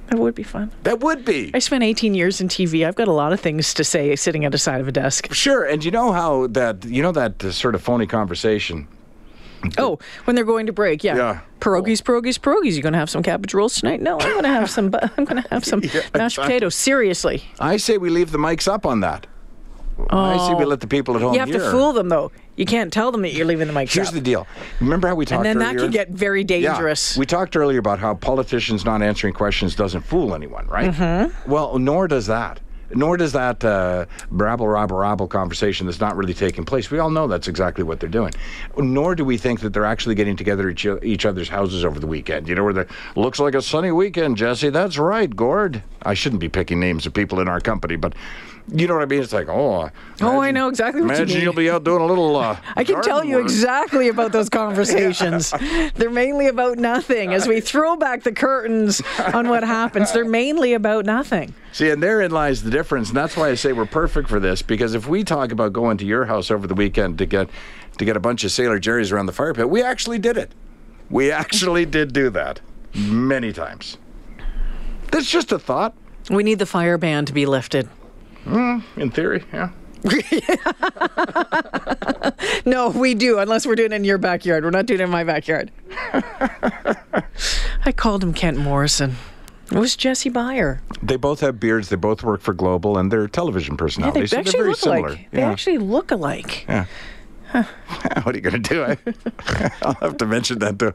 That 0.07 0.17
would 0.19 0.35
be 0.35 0.43
fun. 0.43 0.71
That 0.83 0.99
would 1.01 1.25
be. 1.25 1.51
I 1.53 1.59
spent 1.59 1.83
18 1.83 2.13
years 2.13 2.39
in 2.41 2.47
TV. 2.47 2.87
I've 2.87 2.95
got 2.95 3.07
a 3.07 3.13
lot 3.13 3.33
of 3.33 3.39
things 3.39 3.73
to 3.75 3.83
say 3.83 4.15
sitting 4.15 4.45
at 4.45 4.51
the 4.51 4.57
side 4.57 4.81
of 4.81 4.87
a 4.87 4.91
desk. 4.91 5.33
Sure, 5.33 5.63
and 5.63 5.83
you 5.83 5.91
know 5.91 6.11
how 6.11 6.47
that 6.47 6.85
you 6.85 7.01
know 7.03 7.11
that 7.11 7.43
uh, 7.43 7.51
sort 7.51 7.75
of 7.75 7.81
phony 7.81 8.07
conversation. 8.07 8.87
Oh, 9.77 9.97
when 10.25 10.35
they're 10.35 10.45
going 10.45 10.67
to 10.67 10.71
break, 10.73 11.03
yeah. 11.03 11.15
Yeah. 11.15 11.39
Pierogies, 11.59 12.01
pierogies, 12.01 12.37
pierogies. 12.39 12.73
You 12.73 12.81
gonna 12.83 12.97
have 12.99 13.09
some 13.09 13.23
cabbage 13.23 13.53
rolls 13.53 13.75
tonight? 13.75 14.01
No, 14.01 14.19
I'm 14.19 14.35
gonna 14.35 14.47
have 14.47 14.69
some. 14.69 14.93
I'm 15.17 15.25
gonna 15.25 15.45
have 15.49 15.65
some 15.65 15.81
Yeah, 15.93 16.01
mashed 16.13 16.37
potatoes. 16.37 16.75
Seriously, 16.75 17.43
I 17.59 17.77
say 17.77 17.97
we 17.97 18.09
leave 18.09 18.31
the 18.31 18.37
mics 18.37 18.67
up 18.71 18.85
on 18.85 18.99
that. 19.01 19.27
I 20.09 20.47
say 20.47 20.53
we 20.53 20.65
let 20.65 20.79
the 20.79 20.87
people 20.87 21.15
at 21.15 21.21
home 21.21 21.33
you 21.33 21.39
have 21.39 21.49
hear. 21.49 21.59
to 21.59 21.71
fool 21.71 21.93
them 21.93 22.09
though. 22.09 22.31
You 22.55 22.65
can't 22.65 22.91
tell 22.91 23.11
them 23.11 23.21
that 23.21 23.33
you're 23.33 23.45
leaving 23.45 23.67
the 23.67 23.73
mic. 23.73 23.91
Here's 23.91 24.09
up. 24.09 24.13
the 24.13 24.21
deal. 24.21 24.47
Remember 24.79 25.07
how 25.07 25.15
we 25.15 25.25
talked 25.25 25.45
and 25.45 25.59
then 25.61 25.75
that 25.75 25.79
can 25.79 25.91
get 25.91 26.09
very 26.09 26.43
dangerous. 26.43 27.15
Yeah. 27.15 27.19
We 27.19 27.25
talked 27.25 27.55
earlier 27.55 27.79
about 27.79 27.99
how 27.99 28.15
politicians 28.15 28.83
not 28.83 29.01
answering 29.01 29.33
questions 29.33 29.75
doesn't 29.75 30.01
fool 30.01 30.33
anyone, 30.33 30.67
right? 30.67 30.91
Mm-hmm. 30.91 31.49
Well, 31.51 31.77
nor 31.77 32.07
does 32.07 32.27
that. 32.27 32.59
Nor 32.95 33.17
does 33.17 33.33
that 33.33 33.65
uh, 33.65 34.05
brabble, 34.31 34.71
rabble, 34.71 34.97
rabble 34.97 35.27
conversation 35.27 35.87
that's 35.87 35.99
not 35.99 36.15
really 36.15 36.33
taking 36.33 36.63
place. 36.63 36.89
We 36.89 36.99
all 36.99 37.09
know 37.09 37.27
that's 37.27 37.47
exactly 37.49 37.83
what 37.83 37.99
they're 37.99 38.09
doing. 38.09 38.31
Nor 38.77 39.13
do 39.13 39.25
we 39.25 39.37
think 39.37 39.59
that 39.59 39.73
they're 39.73 39.85
actually 39.85 40.15
getting 40.15 40.37
together 40.37 40.69
at 40.69 40.85
each, 40.85 41.03
each 41.03 41.25
other's 41.25 41.49
houses 41.49 41.83
over 41.83 41.99
the 41.99 42.07
weekend. 42.07 42.47
You 42.47 42.55
know, 42.55 42.63
where 42.63 42.73
the 42.73 42.87
looks 43.15 43.39
like 43.39 43.55
a 43.55 43.61
sunny 43.61 43.91
weekend, 43.91 44.37
Jesse. 44.37 44.69
That's 44.69 44.97
right, 44.97 45.35
Gord. 45.35 45.83
I 46.03 46.13
shouldn't 46.13 46.39
be 46.39 46.47
picking 46.49 46.79
names 46.79 47.05
of 47.05 47.13
people 47.13 47.41
in 47.41 47.49
our 47.49 47.59
company, 47.59 47.97
but 47.97 48.13
you 48.73 48.87
know 48.87 48.95
what 48.95 49.03
I 49.03 49.05
mean? 49.05 49.21
It's 49.21 49.31
like, 49.33 49.47
oh, 49.49 49.89
Oh, 50.21 50.39
I 50.41 50.51
know 50.51 50.67
exactly 50.67 51.01
what 51.01 51.09
you 51.09 51.15
imagine 51.15 51.35
mean. 51.35 51.43
you'll 51.43 51.53
be 51.53 51.69
out 51.69 51.83
doing 51.83 52.01
a 52.01 52.05
little. 52.05 52.35
Uh, 52.35 52.57
I 52.75 52.83
can 52.83 53.01
tell 53.01 53.23
you 53.23 53.35
work. 53.37 53.45
exactly 53.45 54.09
about 54.09 54.31
those 54.31 54.49
conversations. 54.61 55.53
They're 55.95 56.09
mainly 56.09 56.47
about 56.47 56.77
nothing. 56.77 57.33
As 57.33 57.47
we 57.47 57.61
throw 57.61 57.95
back 57.95 58.23
the 58.23 58.31
curtains 58.31 59.01
on 59.33 59.47
what 59.49 59.63
happens, 59.63 60.11
they're 60.11 60.25
mainly 60.25 60.73
about 60.73 61.05
nothing. 61.05 61.53
See, 61.71 61.89
and 61.89 62.01
therein 62.03 62.31
lies 62.31 62.63
the 62.63 62.71
difference, 62.71 63.09
and 63.09 63.17
that's 63.17 63.37
why 63.37 63.49
I 63.49 63.55
say 63.55 63.71
we're 63.73 63.85
perfect 63.85 64.27
for 64.29 64.39
this. 64.39 64.61
Because 64.61 64.93
if 64.95 65.07
we 65.07 65.23
talk 65.23 65.51
about 65.51 65.71
going 65.73 65.97
to 65.99 66.05
your 66.05 66.25
house 66.25 66.49
over 66.51 66.65
the 66.67 66.75
weekend 66.75 67.17
to 67.19 67.25
get 67.25 67.49
to 67.97 68.05
get 68.05 68.17
a 68.17 68.19
bunch 68.19 68.43
of 68.43 68.51
Sailor 68.51 68.79
Jerry's 68.79 69.11
around 69.11 69.27
the 69.27 69.33
fire 69.33 69.53
pit, 69.53 69.69
we 69.69 69.81
actually 69.81 70.19
did 70.19 70.37
it. 70.37 70.51
We 71.09 71.31
actually 71.31 71.85
did 71.85 72.11
do 72.13 72.29
that 72.31 72.59
many 72.93 73.53
times. 73.53 73.97
That's 75.11 75.29
just 75.31 75.51
a 75.53 75.59
thought, 75.59 75.93
We 76.29 76.43
need 76.43 76.59
the 76.59 76.65
fire 76.65 76.97
ban 76.97 77.25
to 77.25 77.33
be 77.33 77.45
lifted. 77.45 77.87
In 78.47 79.11
theory. 79.11 79.43
Yeah. 79.53 79.69
No, 82.65 82.89
we 82.89 83.13
do, 83.15 83.39
unless 83.39 83.65
we're 83.65 83.75
doing 83.75 83.91
it 83.93 83.95
in 83.95 84.03
your 84.03 84.17
backyard. 84.17 84.63
We're 84.65 84.71
not 84.71 84.85
doing 84.85 84.99
it 84.99 85.03
in 85.05 85.09
my 85.09 85.23
backyard. 85.23 85.71
I 87.85 87.91
called 87.95 88.23
him 88.23 88.33
Kent 88.33 88.57
Morrison. 88.57 89.15
It 89.71 89.77
was 89.77 89.95
Jesse 89.95 90.29
Beyer. 90.29 90.81
They 91.01 91.15
both 91.15 91.39
have 91.41 91.59
beards. 91.59 91.89
They 91.89 91.95
both 91.95 92.23
work 92.23 92.41
for 92.41 92.53
Global, 92.53 92.97
and 92.97 93.11
they're 93.11 93.27
television 93.27 93.77
personalities. 93.77 94.31
Yeah, 94.33 94.41
they 94.41 94.43
personalities. 94.43 94.49
so 94.51 94.51
actually 94.51 94.51
they're 94.51 94.63
very 94.63 94.69
look 94.69 94.79
similar. 94.79 95.07
alike. 95.07 95.27
They 95.31 95.39
Yeah. 95.39 95.49
actually 95.51 95.77
look 95.77 96.11
alike. 96.11 96.65
yeah. 96.67 96.85
what 98.23 98.27
are 98.27 98.35
you 98.37 98.41
going 98.41 98.61
to 98.61 98.69
do? 98.69 98.83
I, 98.83 98.97
I'll 99.81 99.93
have 99.95 100.17
to 100.17 100.25
mention 100.25 100.59
that 100.59 100.77
too. 100.77 100.93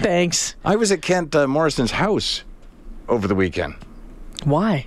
Thanks. 0.00 0.56
I 0.64 0.74
was 0.76 0.90
at 0.90 1.02
Kent 1.02 1.34
uh, 1.36 1.46
Morrison's 1.46 1.92
house 1.92 2.42
over 3.08 3.28
the 3.28 3.34
weekend. 3.36 3.74
Why? 4.44 4.86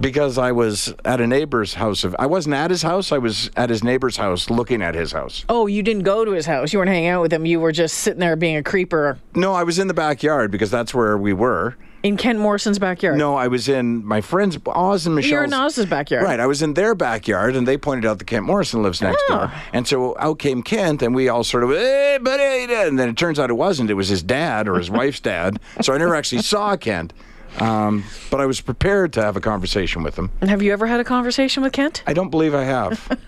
Because 0.00 0.38
I 0.38 0.52
was 0.52 0.92
at 1.04 1.20
a 1.20 1.26
neighbor's 1.26 1.74
house. 1.74 2.04
Of, 2.04 2.16
I 2.18 2.26
wasn't 2.26 2.54
at 2.56 2.70
his 2.70 2.82
house. 2.82 3.12
I 3.12 3.18
was 3.18 3.50
at 3.56 3.70
his 3.70 3.84
neighbor's 3.84 4.16
house, 4.16 4.50
looking 4.50 4.82
at 4.82 4.94
his 4.94 5.12
house. 5.12 5.44
Oh, 5.48 5.66
you 5.66 5.82
didn't 5.82 6.02
go 6.02 6.24
to 6.24 6.32
his 6.32 6.46
house. 6.46 6.72
You 6.72 6.80
weren't 6.80 6.90
hanging 6.90 7.08
out 7.08 7.22
with 7.22 7.32
him. 7.32 7.46
You 7.46 7.60
were 7.60 7.72
just 7.72 7.98
sitting 7.98 8.20
there 8.20 8.34
being 8.36 8.56
a 8.56 8.62
creeper 8.62 9.18
No, 9.34 9.52
I 9.54 9.62
was 9.62 9.78
in 9.78 9.86
the 9.88 9.94
backyard 9.94 10.50
because 10.50 10.70
that's 10.70 10.92
where 10.94 11.16
we 11.16 11.32
were. 11.32 11.76
in 12.02 12.16
Kent 12.18 12.38
Morrison's 12.38 12.78
backyard. 12.78 13.16
No, 13.16 13.34
I 13.36 13.46
was 13.48 13.68
in 13.68 14.04
my 14.04 14.20
friends 14.20 14.58
Oz 14.66 15.06
and 15.06 15.14
Michelle's. 15.14 15.30
You're 15.30 15.44
in 15.44 15.54
Oz's 15.54 15.86
backyard. 15.86 16.24
Right, 16.24 16.38
I 16.40 16.46
was 16.46 16.60
in 16.60 16.74
their 16.74 16.94
backyard, 16.94 17.54
and 17.56 17.66
they 17.66 17.78
pointed 17.78 18.04
out 18.06 18.18
that 18.18 18.26
Kent 18.26 18.44
Morrison 18.44 18.82
lives 18.82 19.00
next 19.00 19.22
Oh. 19.30 19.36
door. 19.38 19.52
And 19.72 19.86
so 19.88 20.14
out 20.18 20.38
came 20.38 20.62
Kent, 20.62 21.02
and 21.02 21.14
we 21.14 21.28
all 21.30 21.44
sort 21.44 21.64
of, 21.64 21.70
hey, 21.70 22.18
buddy, 22.20 22.74
and 22.74 22.98
then 22.98 23.08
it 23.08 23.16
turns 23.16 23.38
out 23.38 23.48
it 23.48 23.54
wasn't. 23.54 23.88
It 23.90 23.94
was 23.94 24.08
his 24.08 24.22
dad 24.22 24.68
or 24.68 24.74
his 24.76 24.90
wife's 25.00 25.20
dad. 25.20 25.58
So 25.80 25.94
I 25.94 25.98
never 25.98 26.14
actually 26.14 26.42
saw 26.42 26.76
Kent, 26.76 27.14
um, 27.60 28.04
but 28.30 28.40
I 28.40 28.46
was 28.46 28.60
prepared 28.60 29.12
to 29.14 29.22
have 29.22 29.36
a 29.36 29.40
conversation 29.40 30.02
with 30.02 30.16
him. 30.16 30.30
Have 30.42 30.62
you 30.62 30.72
ever 30.72 30.86
had 30.86 31.00
a 31.00 31.04
conversation 31.04 31.62
with 31.62 31.72
Kent? 31.72 32.02
I 32.06 32.12
don't 32.12 32.30
believe 32.30 32.54
I 32.54 32.64
have. 32.64 33.18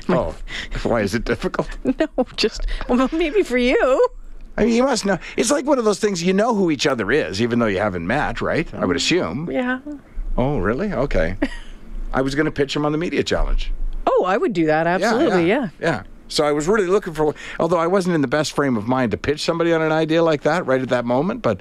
oh, 0.08 0.34
why 0.82 1.00
is 1.00 1.14
it 1.14 1.24
difficult? 1.24 1.68
No, 1.98 2.26
just 2.36 2.66
well, 2.88 3.08
maybe 3.12 3.42
for 3.42 3.58
you. 3.58 4.08
I 4.56 4.64
mean, 4.64 4.74
you 4.74 4.82
must 4.82 5.04
know. 5.04 5.18
It's 5.36 5.50
like 5.50 5.64
one 5.64 5.78
of 5.78 5.84
those 5.84 6.00
things. 6.00 6.22
You 6.22 6.32
know 6.32 6.54
who 6.54 6.70
each 6.70 6.86
other 6.86 7.10
is, 7.10 7.40
even 7.40 7.58
though 7.58 7.66
you 7.66 7.78
haven't 7.78 8.06
met, 8.06 8.40
right? 8.40 8.72
I 8.74 8.84
would 8.84 8.96
assume. 8.96 9.50
Yeah. 9.50 9.80
Oh, 10.36 10.58
really? 10.58 10.92
Okay. 10.92 11.36
I 12.12 12.20
was 12.20 12.34
going 12.34 12.46
to 12.46 12.52
pitch 12.52 12.74
him 12.74 12.84
on 12.84 12.92
the 12.92 12.98
media 12.98 13.22
challenge. 13.22 13.72
Oh, 14.06 14.24
I 14.24 14.36
would 14.36 14.52
do 14.52 14.66
that. 14.66 14.86
Absolutely. 14.86 15.48
Yeah. 15.48 15.70
yeah. 15.80 16.04
So 16.28 16.44
I 16.44 16.52
was 16.52 16.68
really 16.68 16.86
looking 16.86 17.14
for, 17.14 17.34
although 17.58 17.78
I 17.78 17.86
wasn't 17.86 18.14
in 18.14 18.20
the 18.20 18.28
best 18.28 18.52
frame 18.52 18.76
of 18.76 18.86
mind 18.86 19.10
to 19.10 19.16
pitch 19.16 19.40
somebody 19.40 19.72
on 19.72 19.82
an 19.82 19.92
idea 19.92 20.22
like 20.22 20.42
that 20.42 20.66
right 20.66 20.80
at 20.80 20.88
that 20.88 21.04
moment, 21.04 21.42
but. 21.42 21.60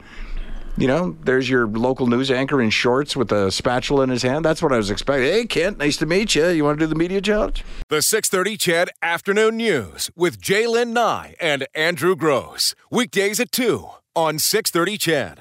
You 0.76 0.88
know, 0.88 1.16
there's 1.24 1.48
your 1.48 1.68
local 1.68 2.08
news 2.08 2.32
anchor 2.32 2.60
in 2.60 2.72
shorts 2.72 3.16
with 3.16 3.32
a 3.32 3.52
spatula 3.52 4.04
in 4.04 4.10
his 4.10 4.24
hand. 4.24 4.44
That's 4.44 4.62
what 4.62 4.74
I 4.74 4.78
was 4.78 4.90
expecting. 4.90 5.32
Hey, 5.32 5.46
Kent, 5.46 5.78
nice 5.78 5.98
to 5.98 6.08
meet 6.08 6.34
you. 6.34 6.48
You 6.48 6.64
want 6.64 6.80
to 6.80 6.86
do 6.86 6.90
the 6.90 6.96
media 6.96 7.22
challenge? 7.22 7.64
The 7.90 8.02
630 8.02 8.58
Ched 8.58 8.88
Afternoon 9.04 9.58
News 9.58 10.10
with 10.16 10.42
J'lyn 10.42 10.88
Nye 10.88 11.36
and 11.40 11.68
Andrew 11.76 12.16
Grose. 12.16 12.74
Weekdays 12.90 13.40
at 13.40 13.52
2 13.52 13.88
on 14.16 14.40
630 14.40 14.98
Ched. 14.98 15.38